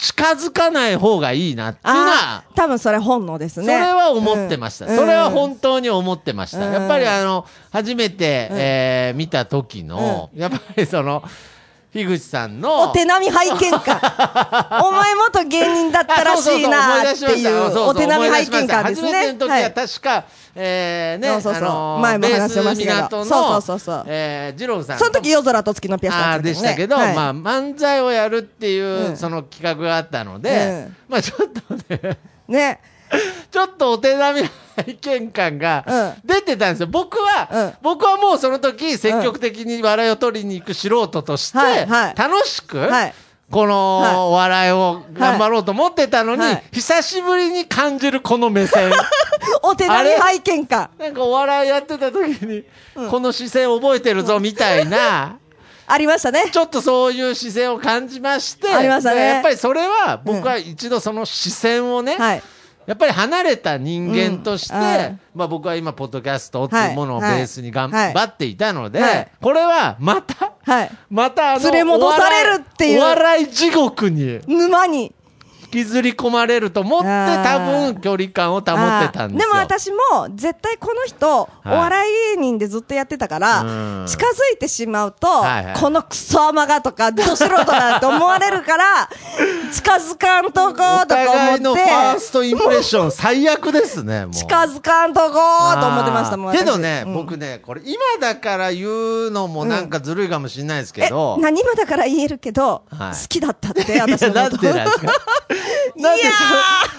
[0.00, 3.66] 近づかない方がいいなっていうのは多分それ本能ですね。
[3.66, 4.96] それは思ってました、うん。
[4.96, 11.22] それは本当に思ってました、うんやっぱりあの初めて、えー見た時の、やっぱりその
[11.92, 14.00] 樋口さんのお手並み拝見感。
[14.84, 19.08] お前元芸人だったらしいなっていう、お手並み拝見感ですね。
[19.08, 19.74] 初めての時ははい。
[19.74, 20.24] 確か、
[20.54, 21.64] えーね、そうそうそう。
[21.64, 22.94] あのー前も話してましたけど。
[22.94, 24.04] ベース港のそうそうそうそう。
[24.06, 26.42] えー二郎さんその時夜空と月のピアスだね。
[26.44, 27.14] でしたけど、はい。
[27.14, 29.16] まあ漫才をやるっていう、うん。
[29.16, 30.96] その企画があったので、うん。
[31.08, 31.74] まあちょっと
[32.08, 32.18] ね。
[32.46, 32.80] ね。
[33.50, 36.12] ちょっとお手並み拝見感がうん。
[36.24, 36.86] 出てたんですよ。
[36.86, 37.72] 僕は、うん。
[37.82, 41.58] 僕はもうその時積極的に笑いを取りに行く素人として、
[42.16, 43.14] 楽しく、はい。
[43.50, 44.14] このはい。
[44.14, 46.62] お笑いを頑張ろうと思ってたのに、はい。
[46.72, 48.92] 久しぶりに感じるこの目線。
[49.62, 50.90] お手並み拝見感。
[50.98, 52.64] なんかお笑いやってた時に、
[53.10, 55.36] この視線覚えてるぞみたいな、
[55.88, 56.48] ありましたね。
[56.52, 59.26] ちょっとそういう視線を感じまして、ありましたね。
[59.26, 62.42] やっぱりそれは僕は一度その視線をね、はい。
[62.86, 70.90] やっぱり離れた人間として、うんはいまあ僕は今、ポッドキャストっていうものをベはいースに頑はい張っていたので、はいこれはまた、はい。
[71.08, 75.14] またあの、連れ戻されるっていうお笑い地獄に沼に。
[75.72, 79.48] 引きずり込まれると思って、多分距離感を保ってたんですよ。
[79.52, 79.96] でも私も
[80.34, 83.64] 絶対この人、お笑い芸人でずっとやってたから、う
[84.04, 84.06] ん。
[84.08, 85.28] 近づいてしまうと、
[85.80, 89.08] このクソアマがとか、ど素人だって思われるから、
[89.72, 94.26] 近づかんとこうとおか思互いのファーって、ストインプレッション最悪ですね。
[94.34, 96.52] 近づかんとこうと思ってましたもん。
[96.52, 103.12] けどね、僕ね、これ今だから言うのもなんかずるいかもしれないですけえど、、何今だから言えるけど、はい。
[103.12, 104.56] 好きだったって、 私のこと。
[104.58, 105.12] でなんですか？
[105.96, 106.22] なんで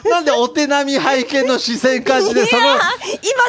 [0.03, 2.77] そなんでお手並み拝見の視線感じで、その、今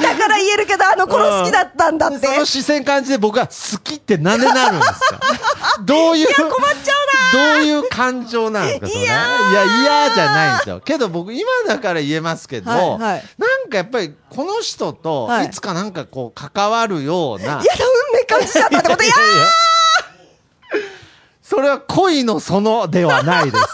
[0.01, 2.27] だから言えるけど、あの頃好きだったんだって。
[2.27, 5.20] その視線感じで僕は好きってなんでなるんですか？
[5.83, 6.48] どういう、困っ
[6.85, 6.92] ちゃ
[7.33, 9.01] どういう感情なんですかそれ。
[9.01, 9.27] いや、
[9.83, 10.81] 嫌じゃないんですよ。
[10.81, 17.53] けど僕今だから言えますけど、はいはいなんかやっぱりこの人とはいいつかなんかこう関わるような、うな。
[17.55, 19.46] やだ、運命感じちゃったってこと、 いやいやいや
[21.42, 23.64] それは恋のそのではないです。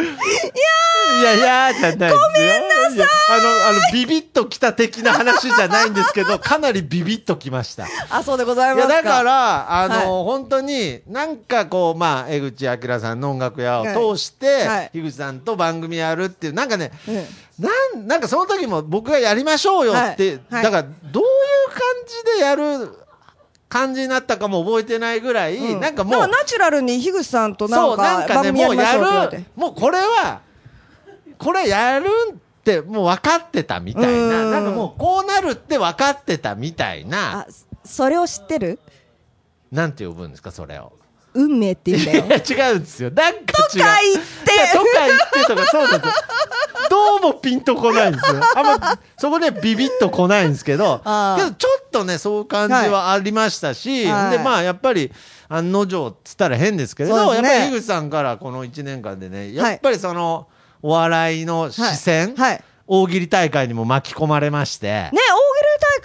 [0.00, 2.12] いやいやじゃない。
[2.12, 3.08] ごめんなさい。
[3.30, 7.86] あの、あの、ビビッときた的な話じゃないんですけど、かなりビビッときました。
[7.86, 8.94] いあ、そうでございますか。
[8.94, 17.14] や、だから、あの、はい本当に、なんかこう、まあ、江口明さんの音楽屋を通して、はいはい樋口さんと番組やるっていう、なんかね、うん
[17.58, 23.03] なん、なんかその時も僕がやりましょうよって、はいはいだから、どういう感じでやる
[23.74, 25.80] 感じになったかも覚えてないぐらい、うん。
[25.80, 30.42] なんかもう、ナチュラルに樋口さんとなそう、んなんかね、もうやる、もうこれは、
[31.38, 34.50] これやるってもう分かってたみたいな、うん。
[34.52, 37.46] なんかもうこうなるって分かってたみたいな、あ
[37.84, 38.78] それを知ってる？
[39.72, 40.92] なんて呼ぶんですか、それを。
[41.34, 42.26] 運命って言うんだよ。
[42.26, 43.10] いや、違うんですよ。
[43.10, 43.40] なんか
[43.74, 43.78] 違う。
[43.78, 44.72] とか言って。
[44.72, 46.12] とか言ってとか、そうなんですよ。
[46.90, 48.40] どうもピンとこないんですよ。
[48.56, 54.38] あんま、そこでビビッとこないんですけど、けどちょっとね、そういう感じはありましたし、はい。
[54.38, 55.10] で、まあ、やっぱり、
[55.48, 57.34] 案の定っつったら変ですけれど、ね。
[57.36, 60.48] やっぱり樋口さんからこの1年間でね、やっぱりその、
[60.82, 62.52] お笑いの視線、はい。
[62.52, 62.64] はい。
[62.86, 65.12] 大喜利大会にも巻き込まれまして、ね、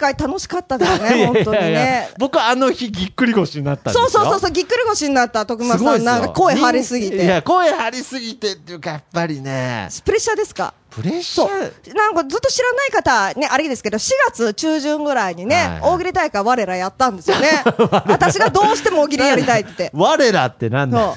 [0.00, 2.08] 会楽しかったですね、 本当にね。
[2.18, 4.08] 僕はあの日ぎっくり腰になったんですよ。
[4.08, 7.42] そうそうそうそう、ぎっくり腰になった徳間さん、なんか声張りすぎいや、て。
[7.42, 10.74] 声張りすぎてっていうか、やっぱりね、プレッシャーですか？
[10.90, 11.94] プレッシャー？。
[11.94, 17.62] なんかずっと知らない方、ね、あれですけど、4月中旬ぐらいにね、はいはい大喜利大会我らやったんですよね。
[18.06, 19.90] 私がどうしても大喜利やりたいって。
[19.94, 21.14] 我らってなんだ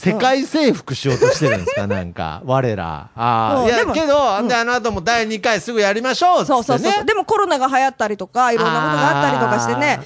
[0.00, 1.86] 世界征服しようとしてるんですか？
[1.86, 3.10] なんか、我ら。
[3.14, 3.64] ああ。
[3.66, 6.46] いや、けど、で、あの後も第2回すぐやりましょう。
[6.46, 7.04] そうそうそう。
[7.04, 10.00] でもコロナが流行ったりとか、いろんなことがあったりとかしてね。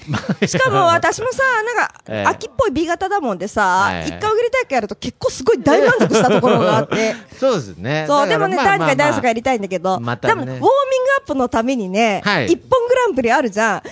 [0.49, 7.15] しかも私もさ、なんか、ええ秋っぽい B 型だもんでさは、い一回大喜利大会やると結構すごい大満足したところがあって。
[7.39, 8.05] そうですね。
[8.09, 10.69] そう、でもね、第2回、第3まあ回やりたいんだけど、またね多分ウォーミング
[11.21, 13.83] アップのためにね、はい一本グランプリあるじゃん。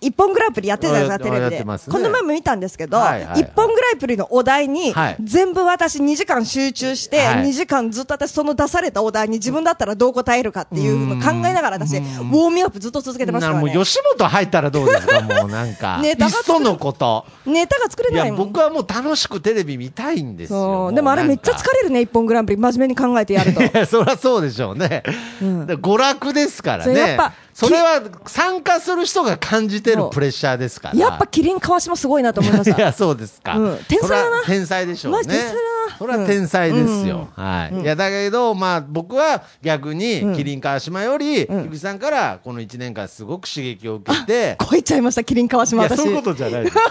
[0.00, 1.64] 一本グランプリやってるじゃないですか、テレビで。
[1.64, 13.66] この前も見たんですけど、はいはいはい一本グランプリのお題にはい、全部私2時間集中して、はい2時間ずっと私その出されたお題に自分だったらどう答えるかっていうのを考えながら私、ウォーミングアップずっと続けてますからね。
[13.66, 18.48] なもう吉本入ったらどうですかもうなんかネタがのことネタが作れないもん。
[18.48, 20.92] 僕はもう楽しくテレビ見たいんですよ。
[20.92, 22.58] でもあれめっちゃ疲れるね、一本グランプリ。
[22.58, 23.62] 真面目に考えてやると。
[23.62, 25.02] い やそりゃそうでしょうね、
[25.40, 30.94] うんで娯楽ですからねやっぱそれは参加する人が感じてるプレッシャーですから。
[30.94, 32.82] やっぱキリン川島すごいなと思いまし いた。
[32.82, 33.78] やそうですか、うん。
[33.88, 34.42] 天才だな。
[34.44, 35.20] 天才でしょうね。
[35.22, 35.60] 天才だな。
[35.98, 40.36] それは天才ですよ、はい、いやだけどまあ僕は逆にうん。
[40.36, 41.78] キリン川島よりうん。
[41.78, 45.96] さんからこの1年間すごく刺激を受けて、超えちゃいました、キリン川島私。
[45.96, 46.82] いやそういうことじゃないですよ。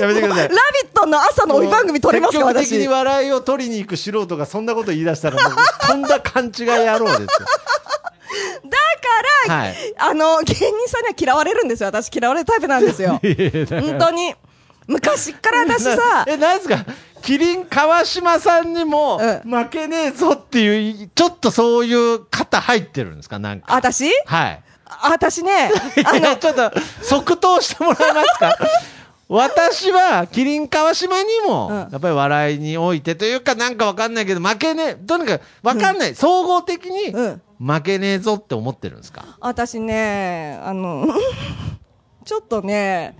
[0.00, 0.48] やめてください。
[0.50, 0.56] ラビ
[0.88, 2.68] ットの朝の帯番組撮れますか、私。
[2.68, 7.26] 的に笑いを取りに行く素人がそんなこと言い出したらとんだ勘違い野郎ですよ。
[7.26, 7.36] だ
[9.46, 9.74] から、はい。
[9.98, 11.88] あの、芸人さんには嫌われるんですよ。
[11.88, 13.20] 私嫌われるタイプなんですよ。
[13.80, 14.34] 本当に。
[14.88, 16.84] 昔から私さな、 え、なんですか？
[17.22, 23.38] キリン川島さんにもう負けねえぞっていう、ちょっとそういう肩入ってるんですか？
[23.38, 23.66] なんか。
[23.74, 24.10] 私？
[24.26, 24.62] はい。
[25.04, 25.70] 私ね、
[26.04, 26.70] あの、ちょっと、
[27.02, 28.56] 即答してもらえますか？
[29.28, 31.76] 私は、キリン川島にも、うん。
[31.78, 39.24] やっぱり笑いにおいてというか、なんかわかんないけど、負けねえ、とにかく、わかんない、総合的にうん、負けねえぞって思ってるんですか？
[39.40, 41.06] 私ね、あの、
[42.24, 43.16] ちょっとね、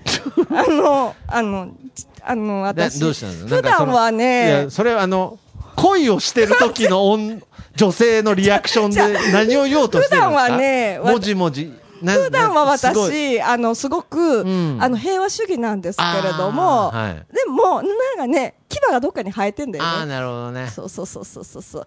[0.50, 5.38] あの、あの、ちあの、で私、どうしたん普段はいねや、、それはあの、
[5.76, 7.38] 恋をしてる時の女
[7.74, 9.00] 女性のリアクションで
[9.32, 10.42] 何を言おうとしてるんですか？
[10.44, 11.72] 普段はねもじもじ。
[12.02, 17.86] な普段は私、あの、すごく、んあの、平和主義なんですけれども、はいでも、なん
[18.18, 19.90] かね、牙がどっかに生えてんだよね。
[19.98, 20.66] ああ、なるほどね。
[20.68, 21.86] そうそうそうそうそうそう。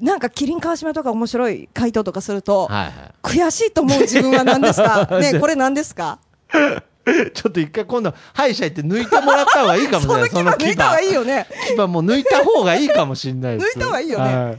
[0.00, 2.92] なんか、キリン川島とか面白い回答とかすると、はいはい。
[3.44, 5.08] 悔しいと思う自分は何ですか？
[5.20, 6.18] ね、これ何ですか？
[6.52, 10.44] ちょっと一回今度、歯医者行って抜いてもらった方がいいかもしれ そない。
[10.44, 11.46] の牙抜いた方がいいよね。
[11.68, 13.78] 牙もう抜いた方がいいかもしれないです。
[13.78, 14.58] 抜いた方がいいよねはい。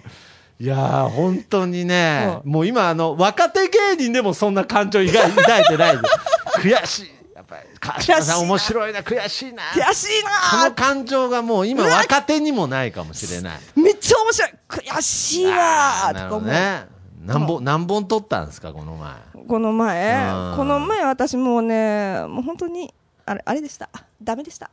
[0.59, 6.67] いやー、本当にね、もう今、あの、若手芸人でもそんな感情抱い抱いてないです。
[6.67, 7.11] 悔しい。
[7.47, 9.63] ぱり、川島さん悔しいな面白いな、悔しいな。
[9.63, 10.07] 悔しい
[10.51, 13.59] そなの感情がもう今若手にもないかもしれない。
[13.75, 16.49] めっちゃ面白い悔しいわとか思う。
[16.49, 16.85] ね。
[17.25, 19.13] 何本、何本取ったんですか、この前。
[19.47, 20.29] この前？
[20.29, 22.93] うん、この前私もうね、もう本当に、
[23.25, 23.89] あれ、あれでした。
[24.21, 24.69] ダメでした。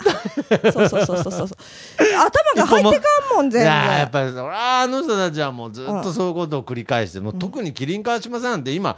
[0.73, 1.49] そうそうそうそうそう。
[1.99, 3.05] 頭が入ってか
[3.35, 4.11] んもん、全いやっ然。
[4.11, 8.97] ぱりそあの人たちはもうずっとそういうことを繰り返して、もう特にキリン川島さんって今、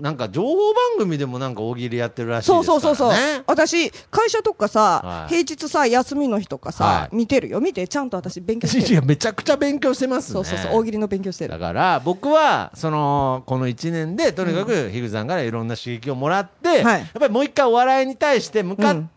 [0.00, 2.82] なんか情報番組でもなんか大喜利やってるらしいそうですからね。
[2.82, 3.44] そうそうそう。
[3.46, 7.60] 私、会社とかさ、はい平日さ、休みの日とかさ、はい見てるよ。
[7.60, 8.94] 見て、ちゃんと私勉強している。
[8.94, 10.32] やめちゃくちゃ勉強してますね。
[10.34, 11.58] そうそうそう、大喜利の勉強してるだ。
[11.58, 19.10] から僕はそのこの1年でとにかく樋口さんからいろんな刺激をもらって、はいやっぱりもう一回お笑いに対して向か、うん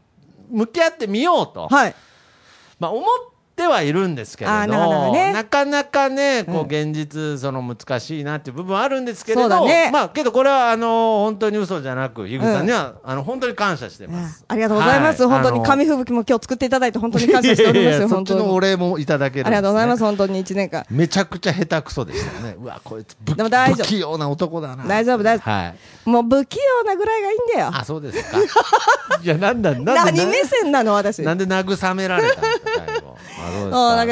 [0.50, 1.96] 向き合ってみようと、はい。
[2.80, 3.06] まあ、思っ
[3.56, 14.44] てはいるんですけれどねなかなかねこううん現実その難しいなっていう部分はあるんですけれど、そうだねまあけどこれはあの本当に嘘じゃなく樋口さんには、あの本当に感謝してます。
[14.48, 15.24] ありがとうございます。
[15.24, 17.82] はい本当に紙吹雪も今日作っていただいて本当に感謝しておりますよ。
[17.82, 18.72] いやいやそっちのお本当に。
[18.72, 20.04] 礼もいただけるね、ありがとうございます。
[20.04, 20.86] 本当に1年間。
[20.90, 22.56] めちゃくちゃ下手くそでしたね。
[22.60, 24.86] うわ、こいつ不でも大丈夫不器用な男だな。
[24.86, 25.74] 大丈夫大丈夫は
[26.06, 26.10] い。
[26.10, 27.72] もう不器用なぐらいがいいんだよ。
[27.74, 28.38] あ、そうですか。
[29.22, 31.22] いや、なんだ、なんで、何目線なの私。
[31.22, 33.16] なんで慰められたんですか。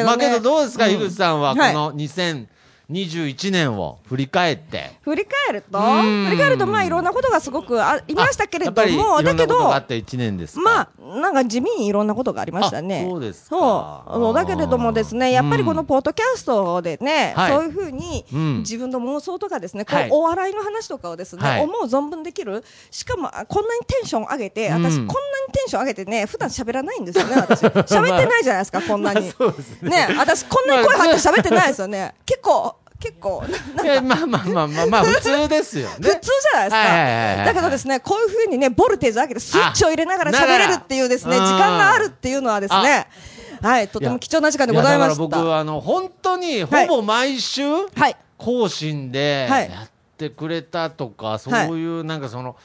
[0.03, 1.93] まあ、けどどうですか、うん樋口さんは、こは
[2.33, 2.52] い
[2.89, 4.91] の2021年を振り返って。
[5.01, 5.79] 振り返ると？
[5.79, 10.61] うん振り返るとまあいろんなことがすごくありましたけれども、だけどことがあ、った1年ですか。
[10.61, 13.05] まあ、なんか地味にいろんなことがありましたね。
[13.07, 22.63] あそうですかそうだけれどもですね、やっぱりこのポッドキャストでね、はいそういうふうにうん自分の妄想とかですね、こはいうお笑いの話とかをですね、はい思う存分できる。
[22.91, 25.07] しかも、あこんなにテンション上げて、うん私こんなに
[25.53, 27.61] テンション上げてね、普段喋らないんですよね、私。
[27.65, 29.21] 喋ってないじゃないですか、こんなに。
[29.81, 32.15] ね、私こんなに声張って喋ってないですよね。
[32.25, 32.72] 結構、
[33.03, 33.43] 結構、
[34.05, 35.95] まあまあまあまあ、まあ、普通ですよね。
[35.95, 37.45] 普通じゃないですか。
[37.47, 43.07] だけどですね、こういうふうにね、ボルテージ上げてスイッチを入れながらあ喋れるっていうですね、時間があるっていうのはですね、
[43.61, 45.43] はい、とても貴重な時間でございましやだから僕た。
[45.43, 48.15] はあの本当にほはいぼ毎週はい。
[48.37, 52.55] 更新ではいやってくれたとか、そういうなんかその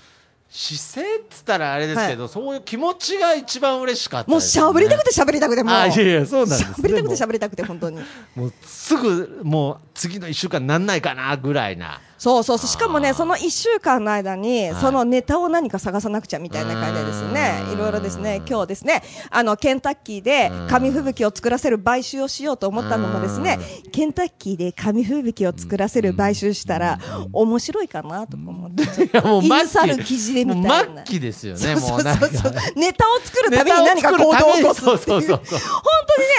[0.50, 5.70] 姿勢っつったらあれですけど、そういう気持ちが一番嬉しかったもうですよね喋りたくて喋りたくても。
[5.70, 5.74] う。
[5.74, 7.98] あいやいやそうなんです喋りたくて喋りたくて、本当に。
[8.34, 12.00] もうすぐもう次の1週間なんないかなぐらいな。
[12.16, 12.66] そうそうそう。
[12.68, 14.80] しかもねその1週間の間に、はい。
[14.80, 18.42] そのネタを何か探さなくちゃみたいな感じでですねいろいろですね。
[18.48, 20.68] 今日ですねあのケンタッキーでうん。
[20.68, 23.58] 紙吹雪を作らせる買収をしようと思ったのもですね
[23.92, 26.98] ケンタッキーで紙吹雪を作らせる買収したら
[27.32, 28.86] 面白いかなとか思って。
[29.08, 31.04] ちょっインサル期記事でみたいな。
[31.04, 32.14] 末期ですよね、 そうそう。
[32.14, 32.28] そう。
[32.30, 34.98] そ うネタを作るために何か行動を起こすっていう。
[34.98, 35.38] そうそうそう。
[35.38, 35.40] 本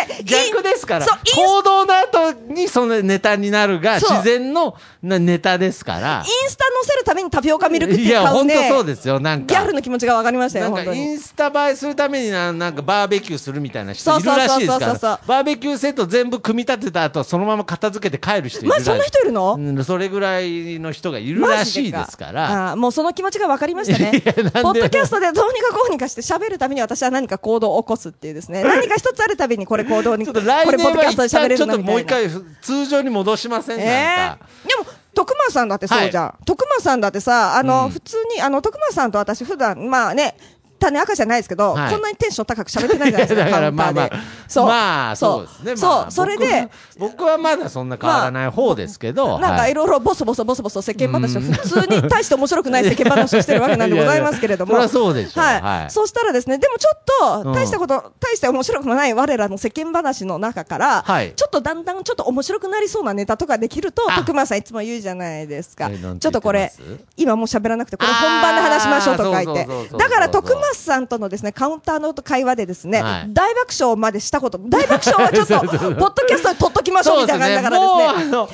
[0.07, 1.05] 当にね逆ですから。
[1.05, 6.23] 行動の後にそのネタになるが自然のなネタですから。
[6.25, 9.53] インスタ載せるためにタピオカミルクティいやー買うね本当そうですよなんか。
[9.53, 15.19] ギャルの気持ちが分かりましたよ本当にスタ映えするためにななんかバーベキューするみたいな人いるらしいですから。
[15.27, 18.79] バーベキューセット全部組み立てた後そのまま片付けて帰る人いるらしい。
[18.81, 19.55] まそんな人いるの？
[19.55, 22.71] うんそれぐらいの人がいるらしいですから。
[22.71, 24.21] あーもうその気持ちが分かりましたね。
[24.63, 28.63] ポッドキャストでどうにかこうにかして喋るために私は何か行動を起こすっていうですね。
[28.67, 32.27] 何か一つあるたびにこれ行動にちょっと来年はドキャストで喋一旦ちょっともう一回
[32.61, 37.89] 通常に戻しません、えーでも徳間さんだってそうじゃん、徳間さんだってさあの、うん。
[37.89, 40.37] 普通にあの徳間さんと私普段まあね
[40.79, 41.91] 種赤じゃないですけど、はい。
[41.91, 44.19] こんなにテンション高く喋ってないじゃないですか だからカウンターで、まあまあ。
[44.47, 44.65] そう。
[44.65, 45.41] まあそう。
[45.43, 45.77] ですね。
[45.77, 46.69] そう、まあそれで。
[46.97, 54.71] 僕僕はまだそんな変わらない方ですけど、なんかはいろいろボソボソボソボソ世間話を普通に大して面白くない世間話をしてるわけなんでございますけれども。
[54.71, 55.43] いやいやそりゃそうでしょう。
[55.43, 55.61] はい。
[55.61, 55.91] はい。
[55.91, 56.99] そうしたらですね、でもちょっ
[57.43, 61.33] とうん大したこと、大して面白くもない我らの世間話の中から、はい。
[61.35, 64.15] ちょっとだんだんちょっと面白くなりそうなネタとかできると、あ。
[64.15, 65.89] 徳間さんいつも言うじゃないですか。
[65.91, 69.39] えなんてちょっとこれ言ってます、今もう喋らなくて、これ本番で話しましょうと書いて。
[69.39, 69.99] あーそうそうそうそう。
[69.99, 73.33] だから徳間さんとのですね、カウンターの会話でですね、はい。
[73.33, 78.31] 大爆笑までしたこと、大爆笑はちょっと、 ポッドキャストで撮っときましょうみたいな感じだからですね。
[78.31, 78.47] ね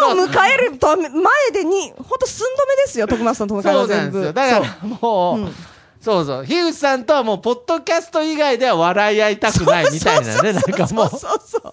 [0.00, 1.02] 山を迎えると前
[1.52, 4.32] でに、本当寸止めですよ、徳松さんとの会そうな話全部。
[4.32, 5.48] だからもう、
[6.00, 6.24] そう。
[6.24, 11.72] そう樋口さんとはもうポッドキャスト以外では笑い合いたくないみたいなねなんかもうそうそうそう。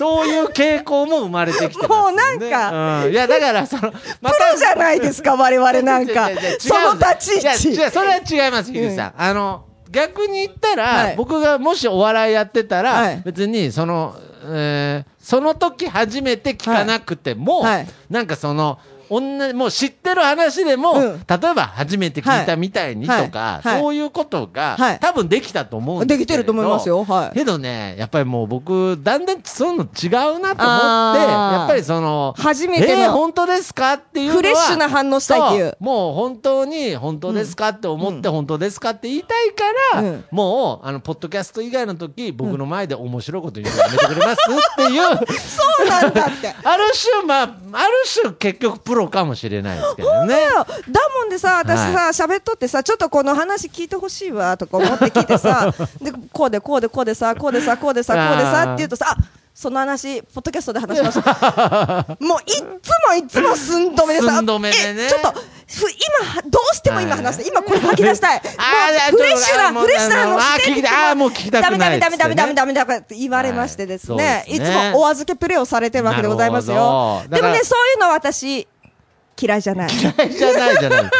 [0.00, 1.88] そういう傾向も生まれてきてね。
[1.88, 6.30] もうなんかうん、いやだからそのまプロじゃないですか、我々なんか。
[6.58, 7.68] その立ち位置。
[7.72, 11.16] いやそれは違います樋口さん、あの逆に言ったら、はい。
[11.16, 13.22] 僕がもしお笑いやってたら、はい。
[13.26, 14.14] 別にその、
[14.46, 17.88] えーその時初めて聞かなくても、はい。
[18.08, 18.78] なんかその
[19.10, 21.18] 同じもう知ってる話でも、うん。
[21.26, 23.28] 例えば初めて聞いたみたいにとか、はい。
[23.28, 23.72] はい。
[23.74, 23.80] はい。
[23.82, 24.98] そういうことが、はい。
[25.00, 26.18] 多分できたと思うんですけれど。
[26.20, 27.04] できてると思いますよ。
[27.04, 27.34] はい。
[27.34, 30.76] けどね、やっぱりもう僕、だんだんそういうの違うなと思
[31.12, 33.94] って、やっぱりその、初めてのえー本当ですか？
[33.94, 35.76] っていうフレッシュな反応したいっていう。
[35.78, 40.24] そもう本当に本当ですかって思って、本当ですかって言いたいから、うん。
[40.30, 44.38] もう、あの、ポッドキャスト以外の時、僕の前で面白いこと言うのやめてくれます？
[44.50, 45.02] っていう、
[45.38, 46.54] そうなんだって。
[46.62, 47.92] ある種、まあ、ある
[48.22, 50.36] 種結局プロかもしれないですけどね。
[50.88, 51.78] だもんでさ、私
[52.12, 62.24] さ、喋っとってさ、ちょっとこの話聞いてほしいわとか思って聞いてさ、 で、こうでこうでこうでさ、こうでさ、こうでさ、こうでさって言うとさ、あその話、ポッドキャストで話しましょう。
[62.24, 65.04] もういっつもいっつも寸止めでさ、寸止めでね。
[65.04, 65.36] えちょっと、ふ
[66.32, 68.40] 今、どうしても今話して、今これ吐き出したい。
[69.10, 74.58] フレッシュな、フレッシュな話してああーもう聞きたくないダメダメダメダメダメっダメダメって言われましてですね、はい。
[74.58, 74.92] つね。
[74.92, 78.66] もお預けプレイをされてるわけでございますなよでもね、そういうの私、
[79.40, 79.88] 嫌いじゃない。
[79.88, 81.10] て嫌いじゃないじゃない。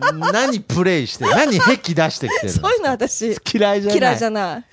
[0.32, 2.60] 何プレイして、何癖出してきてるの？
[2.60, 3.98] そういうの私、嫌いじゃない。
[3.98, 4.64] 嫌いじゃない。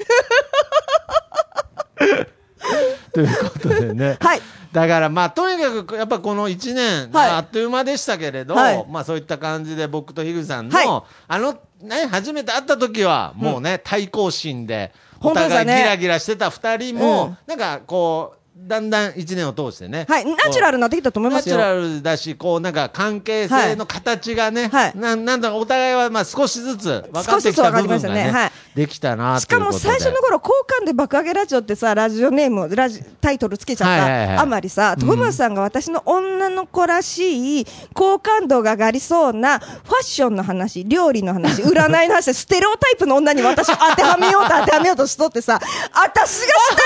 [3.14, 4.18] ということでね。
[4.20, 4.42] はい。
[4.72, 20.26] だからまあとにかくやっぱこの1年、はいあっという間でしたけれど、はいまあそういった感じで僕と樋口さんの、はいあのね初めて会った時はもうね、対抗心でお互いギラギラしてた2人も、うんなんかこうだんだん1年を通してね、はい。
[20.26, 21.58] ナチュラルになってきたと思いますよ。
[21.58, 24.93] ナチュラルだし、こうなんか関係性の形がね、はい。
[24.96, 28.52] ななんだかお互いはまあ少しずつ分か少しずつってきた分かりました部分がね、ねはい。
[28.76, 29.72] できたなしかも。
[29.72, 34.34] 最初の頃、交換で爆上げラジオってさ、ラジオネーム、ラジタイトルつけちゃはいはいはい。
[34.34, 35.08] ったあまりさ、うん。
[35.08, 39.70] 徳松さんが私の女の子らしい、好感度が上がりそうな、ファ
[40.02, 45.60] ッションの話、料理の話、占いの話で、 ステレオタイプの女に私を当てはめようと当てはめようとしとってさ、
[45.93, 46.38] 私がし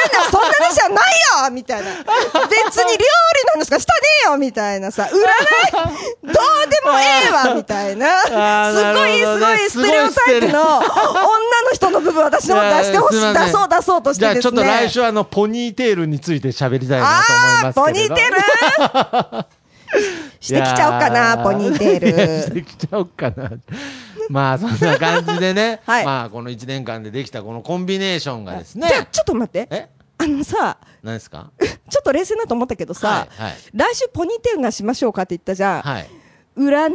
[0.09, 0.97] たいのはそんな話じゃない
[1.45, 1.91] よみたいな。
[1.91, 3.79] 別に料理の話しか？
[3.79, 8.23] したねえよみたいなさ、占い、どうでもええわ みたいな。
[8.23, 8.31] す
[8.93, 14.63] ごい、すごいステレオタイプの女の人の部分私の方出してほしい、出そう出そうとしじゃあちょってですね。
[14.63, 17.75] と来週あのポニーテールについて喋りたいなと思います。
[17.75, 19.45] ポニーテール？
[20.39, 22.53] してきちゃおうかな、ポニーテール。
[22.55, 23.51] てきちゃおうかな。
[24.29, 29.05] まあそんな感じでね、はいまあこの1年間でできたこのコンビネーションがですじゃ。
[29.05, 29.67] ちょっと待って。
[29.69, 29.89] え？
[30.23, 31.51] あのさ、何ですか？
[31.59, 33.53] ちょっと冷静なと思ったけどさ、はいはい。
[33.73, 35.81] 来週ポニーテールがしましょうかって言ったじゃん。
[35.81, 36.09] はい。
[36.57, 36.93] 占い、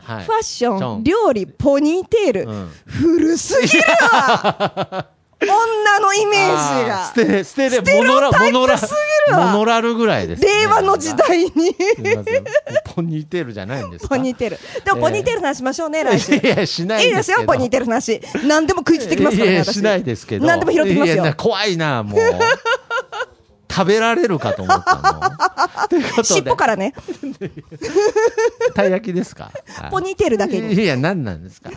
[0.00, 0.24] はい。
[0.24, 1.04] ファッション、ション。
[1.04, 2.70] 料理、ポニーテール、うん。
[2.86, 5.06] 古すぎるわ
[5.38, 7.14] 女のイメージがス。
[7.14, 11.50] テレステレステレオモノラモノラすぎるわモノラルぐらいですね、令和の時代に。
[12.94, 14.16] ポニーテールじゃないんですか？
[14.16, 14.58] ポニーテール。
[14.84, 16.34] でもポニーテールの話しましょうね、来週。
[16.36, 18.20] いやしないいいですよ、ポニーテールの話。
[18.46, 19.74] 何でも食いついてきますからね、私。
[19.74, 21.34] しないですけど何でも拾ってきますよいや。
[21.34, 22.20] 怖いなもう
[23.70, 26.94] 食べられるかと思ったの 尻尾からね、
[28.74, 29.50] たい焼きですか？
[29.90, 30.72] ポニーテールだけに。
[30.72, 31.68] いや何なんですか？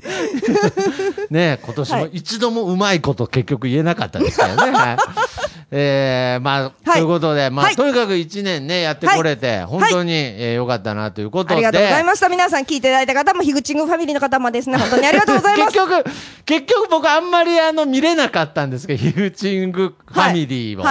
[1.30, 4.72] ねえ今年も一度もうまいこと結局言えなかったですからね。
[4.72, 5.30] は い
[5.72, 11.54] えー、まあ、はいということで、まあ、はいとにかく一年ね、やってこれて、本当に、えーよかったなということで。
[11.54, 12.28] ありがとうございました。
[12.28, 15.72] 皆さん聞いていただいた方も、樋口ングファミリーの方もですね、 本当にありがとうございます。
[15.72, 16.04] 結局、
[16.44, 20.84] 結局僕あんまりあの見れなかったんですけど、ヒューチングファミリーを。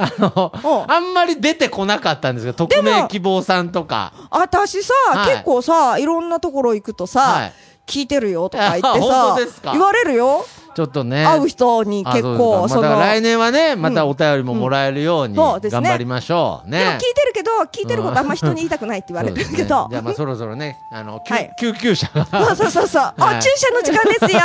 [0.00, 0.52] あの
[0.86, 4.12] あんまり出てこなかったんですけど、匿名希望さんとか。
[4.30, 7.52] 私さ、はい結構さ、いろんなところ行くとさ、はい
[7.88, 9.38] 聞いてるよとか言ってあさ
[9.72, 10.44] 言われるよ。
[10.74, 11.24] ちょっとね。
[11.24, 16.70] 会う人に結構、そまあ来年はね、またお便りももらえるようにそうですね頑張りましょう。
[16.70, 16.98] でも聞いね。
[17.00, 19.88] てるけど、聞いてることあんま人に言いたくないって言われてるけど。
[19.88, 22.26] ねじゃあまあそろそろね、あの、救はい救急車が。
[22.26, 23.02] そうそうそうそう。
[23.18, 24.40] はいお注射の時間ですよ。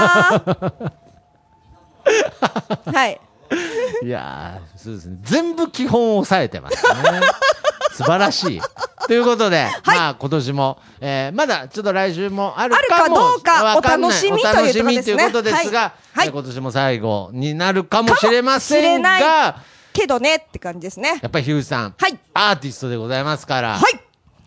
[2.94, 3.20] はい。
[4.04, 5.18] いやーそうですね。
[5.22, 6.92] 全部基本を抑えてますね。
[7.94, 8.62] 素晴らしい。
[9.08, 19.58] ということで、まあ今年も、えーまだちょっと来週もあるかもあるかどうかお楽しみお楽しみということですが、はい今年も最後になるかもしれませんが、
[19.92, 21.20] けどねって感じですね。
[21.22, 24.03] やっぱりヒューさん、はいアーティストでございますから、はい。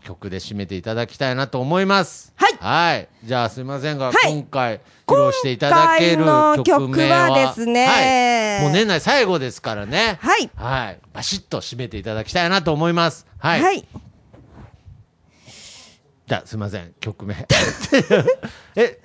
[0.06, 2.32] 曲で締めていただきたいなと思います。
[2.36, 3.08] はいはい。
[3.24, 10.18] じゃあすみませんが、はい今回披露していただける今回の曲名はですねはい、もう年内最後ですからね。
[10.20, 11.00] はいはい。
[11.12, 13.26] バシッと締めていただきたいなと思います。
[13.38, 13.62] はい。
[13.62, 13.84] はい。
[16.26, 17.34] じゃあすみません、曲名。
[18.76, 19.00] え、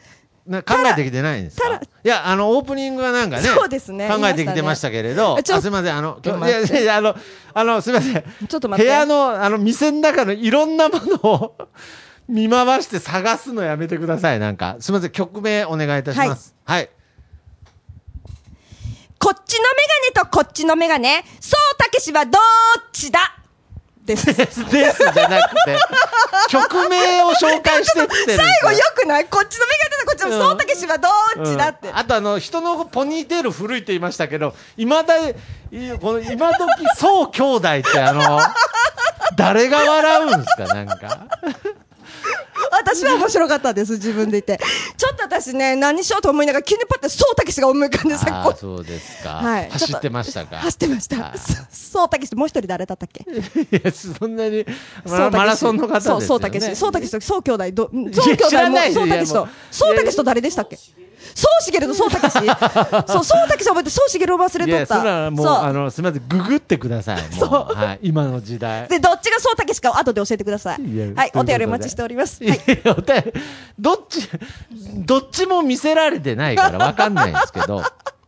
[0.47, 7.15] な考えてきてないんですたからいや、あの、オープニングはなんかね、そうですね考えてきてましたけれど、ちょあすみません、あの、いやいや、あの、
[7.53, 8.23] あの、すみません。
[8.47, 11.55] ちょっと待って部屋の、あの、店の中のいろんなものを
[12.27, 14.77] 見回して探すのやめてください、なんか。
[14.79, 16.55] すみません、曲名お願いいたします。
[16.65, 16.89] はい。
[19.19, 19.67] こっちのメ
[20.15, 22.41] ガネとこっちのメガネ、そうたけしはどっ
[22.91, 23.37] ちだ？
[24.03, 24.25] です。
[24.25, 25.77] です、じゃなくて、
[26.49, 29.25] 曲名を紹介してって最後よくない？
[29.25, 31.07] こっちのメガネとこっちの、そうたけしはど
[31.41, 31.87] っちだって。
[31.89, 35.35] うんあとあの人のポニーテール古いって言いましたけどいまだい
[36.01, 38.39] この今時そう兄弟ってあの
[39.35, 41.27] 誰が笑うんですかなんか
[42.71, 44.59] 私は面白かったです、自分で言って。
[44.97, 49.69] ちょっと私ね、何しようと思いながら、急にパッてそうたけしが思い浮かんでさ、こああそうですか、はい。
[49.69, 50.57] 走ってましたか？
[50.57, 51.33] 走ってました。
[51.33, 53.25] あそそうたけし、もう一人誰だったっけ？
[53.29, 54.65] いやそんなに
[55.05, 56.21] マラソンの方ですよね。
[56.21, 56.75] そう、そうたけし。
[56.75, 60.77] そうたけしと、そう兄弟、ど、そう兄弟そうたけしとそうたけしと誰でしたっけ？
[61.35, 62.33] そうしげるとそうたけし。
[63.07, 64.97] そう、そうたけし覚えて、そうしげるを忘れとった。
[64.99, 70.81] それはもうそうあのすみませんググってくださいもうそうはい、今の時代で、どっちがそうたけしか後で教えてください。
[70.81, 72.43] いはい、いお手りお待ちしております。
[72.43, 73.33] いやいお便り
[73.79, 74.29] どっち、
[75.05, 77.83] どっちも見せられてないからわかんないんですけど。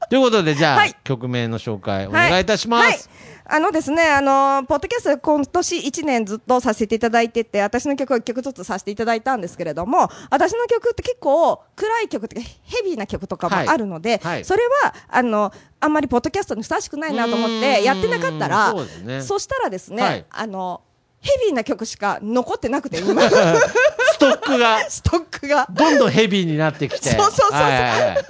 [0.09, 2.85] ということで、じゃあ、はい曲名の紹介お願いいたします。
[2.85, 13.67] はいあのですね、あのポッドキャスト今年1年ずっとさせていただいてて、私の曲を1曲ずつさせていただいたんですけれども、私の曲って結構暗い曲とかヘビーな曲とかもはい。
[13.67, 14.45] あるので、はい。
[14.45, 19.21] それはあのあんまりポッドキャストにふさわしくないなと思ってやってなかったら、そうですね。
[19.21, 20.25] そしたらですね、はい。
[20.29, 20.81] あの
[21.19, 23.23] ヘビーな曲しか残ってなくて今。
[23.29, 25.67] ストックが、 ストックが。
[25.69, 27.09] どんどんヘビーになってきて。
[27.09, 27.61] そうそうそうそう。
[27.61, 28.25] はいはいはい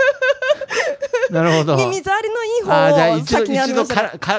[1.33, 1.75] なるほど。
[1.77, 3.85] 耳障りのいいあーじゃあ方を先に一度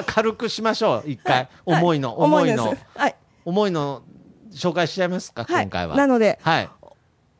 [0.05, 1.09] 軽くしましょう。
[1.09, 1.35] 一回。
[1.35, 2.85] はい重いの、重いのです。
[2.95, 4.01] はい重いの、
[4.53, 5.95] 紹介しちゃいますか、はい今回は。
[5.97, 6.69] なのではい。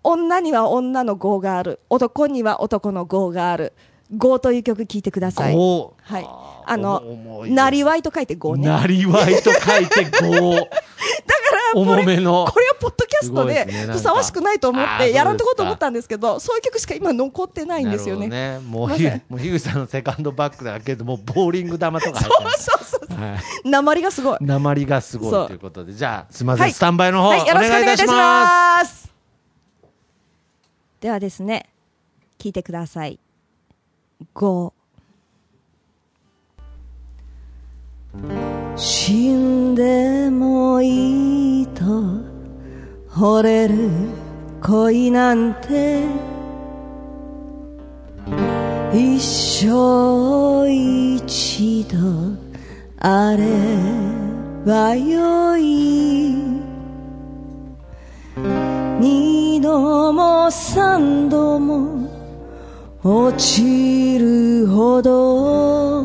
[0.03, 3.74] 女には女の業がある男には男の業がある
[4.12, 5.53] 業という曲聴いてください。
[5.53, 6.01] こう。
[6.01, 6.28] はい。
[6.68, 7.01] あの
[7.47, 8.66] なりわいと書いて業ね。
[8.68, 10.68] だかなりわいと書いて5。
[11.56, 12.45] らこ重れめの。
[12.51, 18.60] これはポッドキャストでふさわしくないと思ってやらんとこうと思ったんですけどそういう曲しか今残ってないんですよね。
[18.60, 23.10] もうひもう樋口さんのセカンドバッグだけど、もうボーリング玉とか入そうってそうそう。
[23.10, 23.22] ます。
[23.22, 23.70] はい。
[23.70, 24.38] 鉛がすごい。
[24.41, 26.72] 鉛がすごそういということで、じゃあ、すみません、はい。
[26.72, 28.08] スタンバイの方、はいよろしくお願いいたしす。
[28.08, 29.06] ます。
[31.06, 31.70] ではですね
[32.39, 33.20] 聞いてください
[34.34, 34.74] 5
[38.76, 41.84] 死んでもいいと
[43.10, 43.90] 惚れる
[44.62, 46.04] 恋なんて
[48.94, 51.98] 一生一度
[53.00, 53.46] あれ
[54.66, 56.36] ばよい
[59.00, 62.05] 二度も三度も
[63.08, 66.03] 落ちるほど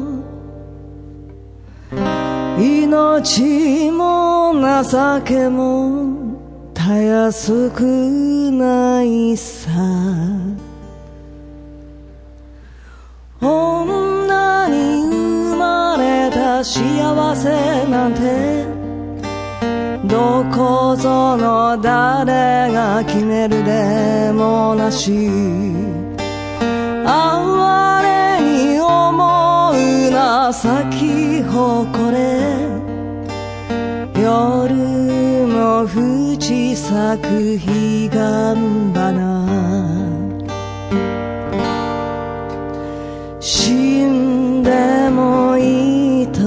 [2.59, 4.53] 命も
[4.85, 6.35] 情けも
[6.75, 9.71] たやすくないさ。
[13.41, 18.67] 女に生まれた幸せなんて
[20.07, 26.00] どこぞの誰が決めるでもなし。
[27.21, 32.21] 哀れに思うな咲き誇れ。
[34.21, 38.17] 夜も淵咲く彼岸
[38.95, 39.01] 花。
[43.41, 43.73] 死
[44.05, 46.41] んでもいいと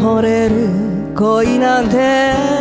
[0.00, 0.68] 惚れる
[1.14, 2.58] 恋なんて。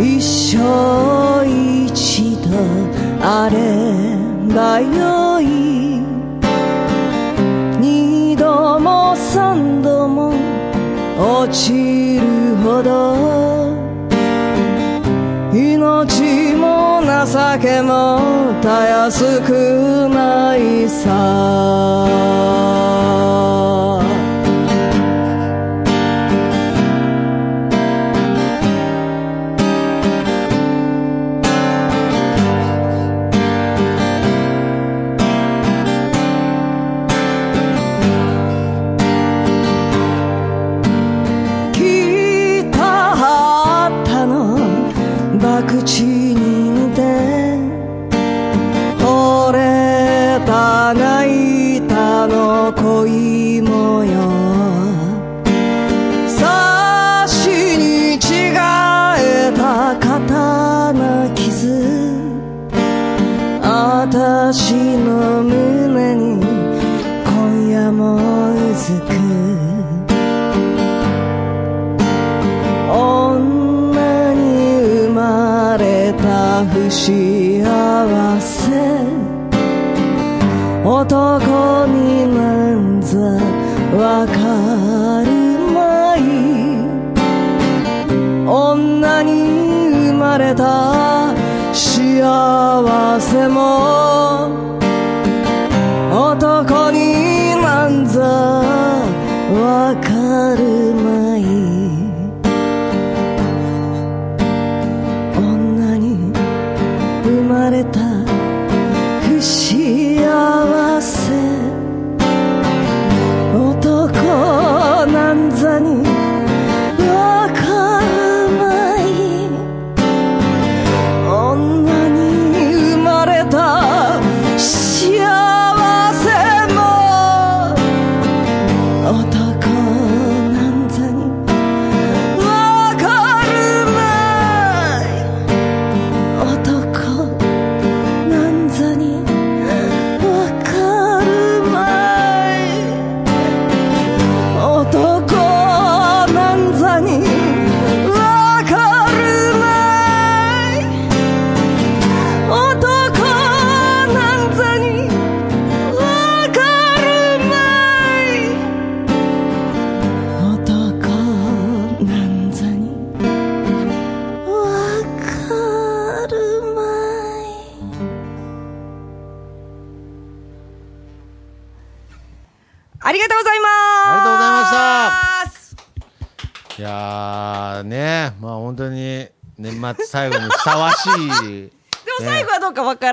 [0.00, 0.20] 一
[0.56, 2.50] 生一度
[3.22, 4.23] あれ。
[4.54, 6.00] ばよい
[7.80, 10.32] 二度も三度も
[11.18, 13.74] 落ちるほど。
[15.52, 18.20] 命も情けも
[18.62, 22.83] たやすくないさ。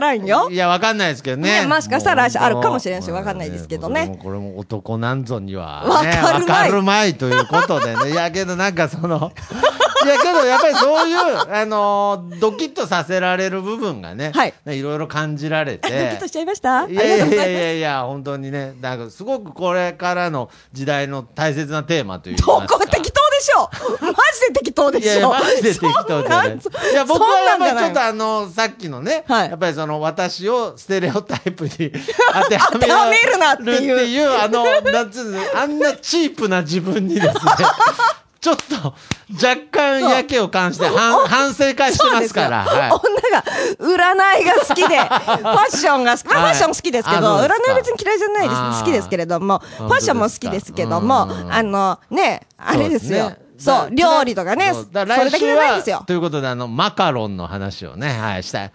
[0.02, 0.49] らんよ。
[0.52, 1.62] いやわかんないですけどね。
[1.62, 4.08] ねもしかしたらあるかもしれんしわかんないですけどね。
[4.08, 6.41] もうこれも男なんぞには、わね、かるまい。
[6.41, 8.12] わかるまいということでね。
[8.12, 9.32] いやけどなんかその
[10.04, 11.18] いやけどやっぱりそういう
[11.54, 14.54] あのードキッとさせられる部分がね、はい。
[14.66, 16.86] ねいろいろ感じられ ドキてッとしちゃいました？
[16.88, 22.80] いやいやいやいや本当にねなんかすごくこれからの時代の大切なテーマというどこ
[23.42, 23.70] しょ。
[24.02, 24.14] マジ
[24.54, 26.50] で適当でいやいや、しょマジで適当じゃない。
[26.50, 29.50] いや、僕はやっぱりちょっとあの、さっきのね、はい。
[29.50, 31.72] やっぱりその、私をステレオタイプに
[32.34, 33.96] 当てはめ当めるなっていう。
[33.96, 37.32] るっていう、あの、なんつうの、あんなチープな自分にですね、
[38.42, 38.96] ちょっと、
[39.36, 42.66] 若干やけを感じて、反反省会してますから。
[42.66, 43.44] はい女が
[43.80, 45.38] 占いが好きで、ファ
[45.72, 48.80] ッションが好き、まあ、はいファッション好きですけど、占い別に嫌いじゃないです。
[48.82, 53.32] 好きですけれども、ファッションも好きですけども、うんあの、ね、あれですよ。
[53.60, 56.04] そうだ料理とかね、それだけじゃないですよ。
[56.08, 58.72] ということで、あの、マカロンの話をね、はい、したい。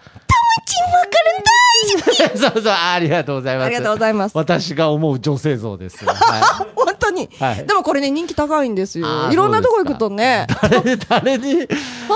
[0.65, 3.67] チンマカロン大好 そうそう、ありがとうございます。
[3.67, 6.05] ありがとうございます私が思う女性像です。
[6.05, 6.86] は本当
[7.17, 9.07] に、はいでもこれね、人気高いんですよ。
[9.33, 10.69] いろんなとこ行くとね、い。
[10.71, 11.67] 誰、 誰に、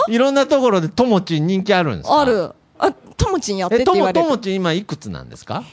[0.09, 2.21] いろんなところでともちん人気あるんですか？
[2.21, 2.25] あ。
[2.25, 2.53] る。
[2.79, 4.27] あ、ともちんやってっえ、とも、て言われる。
[4.27, 5.65] ともちん今いくつなんですか？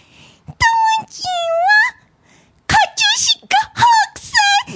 [2.67, 3.47] カチュシカ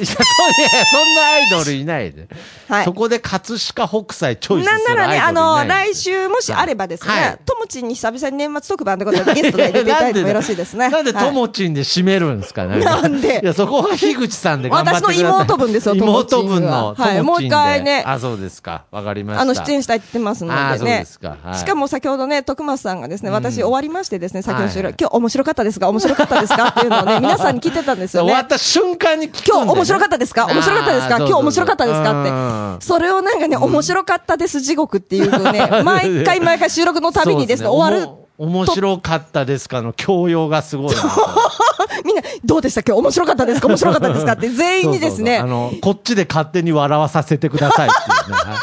[0.01, 2.27] いや、そいやそんなアイドルいないで。
[2.67, 10.89] はいそこで葛飾北斎チョイスすなんならね、るアイドルいないあの、来週もしあればですはいね、ともちんに久々に年末特番ということでゲストで 出ていただいてもよろしいですね。
[10.89, 12.79] なんではいともちんで締めるんですかね。
[12.79, 13.41] なんで？
[13.43, 15.15] いや、そこは樋口さんで頑張ってください。
[15.15, 16.95] 私の妹分ですよ妹分の。
[16.97, 18.83] はいもう一回ねあ、そうですか。
[18.91, 19.41] わかりました。
[19.41, 21.05] あの、出演したいって言ってますのあーそうでね。
[21.05, 28.29] しかも先ほどね、徳松さんがですね、私終わりましてですね、先ほど収録はい今日面白かったですか面白かったですかっていうのをね、皆さんに聞いてたんですよね。
[28.29, 30.47] 終わった瞬間に聞くん今日面白かったですか？
[30.47, 31.17] 面白かったですか？
[31.17, 32.11] 今日面白かったですか？
[32.11, 32.75] うん。
[32.75, 32.85] って。
[32.85, 38.09] それをなんかね、面白かったです地獄っていうね、 毎回毎回収録のたびにですね、終わる。
[38.37, 40.95] 面白かったですかの教養がすごい。
[42.03, 42.81] みんな、どうでした？
[42.81, 43.67] 今日面白かったですか？
[43.67, 44.31] 面白かったですか？
[44.33, 45.39] って全員にですね。
[45.41, 45.67] そうそうそう。
[45.69, 47.91] あ、の、こっちで勝手に笑わさせてくださいっ
[48.25, 48.55] ていうね。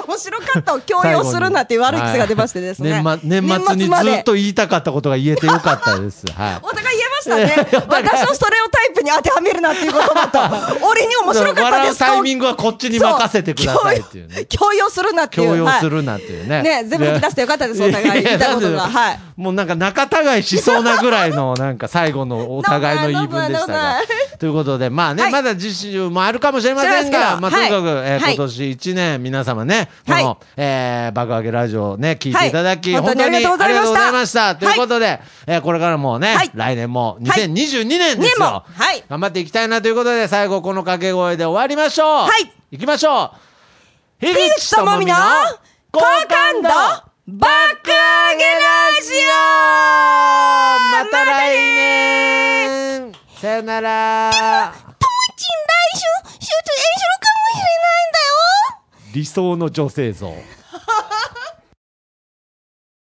[0.00, 2.92] はい面白かったを強要するなっていう悪い癖が出ましてですね。
[2.92, 6.26] はい年末にずっと言いたかったことが言えてよかったです。
[6.32, 6.58] はい。
[6.62, 7.68] お互い言えましたね。
[7.88, 10.38] 私のストレオタイプに当てはめるなっていうことだと、
[10.86, 14.46] 俺に面白かったですかタイミングはこっちに任せてくださいっていうね。
[14.46, 15.48] 強要するなっていう。
[15.48, 16.60] 強要すはるなっていうね。
[16.60, 18.06] いね、全部出してよかったです、お互い。
[18.06, 18.80] や言いたいことが。
[18.80, 19.20] はい。
[19.36, 20.04] もうなんか仲
[20.36, 24.00] 違いしそうなぐらいの、なんか最後のお互いの言い分でした ながな。
[24.38, 30.24] ということで、まあね、はいまだ次週もあるかもしれませんが、どまあとにかく、はいはいえー今年1年皆様ね、こはい。
[30.24, 33.02] の、えー、爆上げラジオをね、聞いていただき、はい。
[33.02, 34.26] 本当にありがとうございました。
[34.26, 34.56] した。
[34.56, 36.50] ということで、えーこれからもね、はい。
[36.54, 38.64] 来年も2022年ですよ。
[38.66, 39.04] はい。
[39.08, 42.08] 頑張っていきたいなということで、最後この掛け声で終わりましょう。
[42.22, 42.52] はい。
[42.70, 43.32] 行きましょ
[44.20, 44.24] う。
[44.24, 45.14] 樋樋口智美の
[45.92, 46.68] 好感度
[47.26, 47.46] 爆
[47.86, 50.90] 上げラジオ。
[50.92, 53.12] また来年。
[53.40, 54.74] さよなら
[59.12, 60.32] 理想の女性像。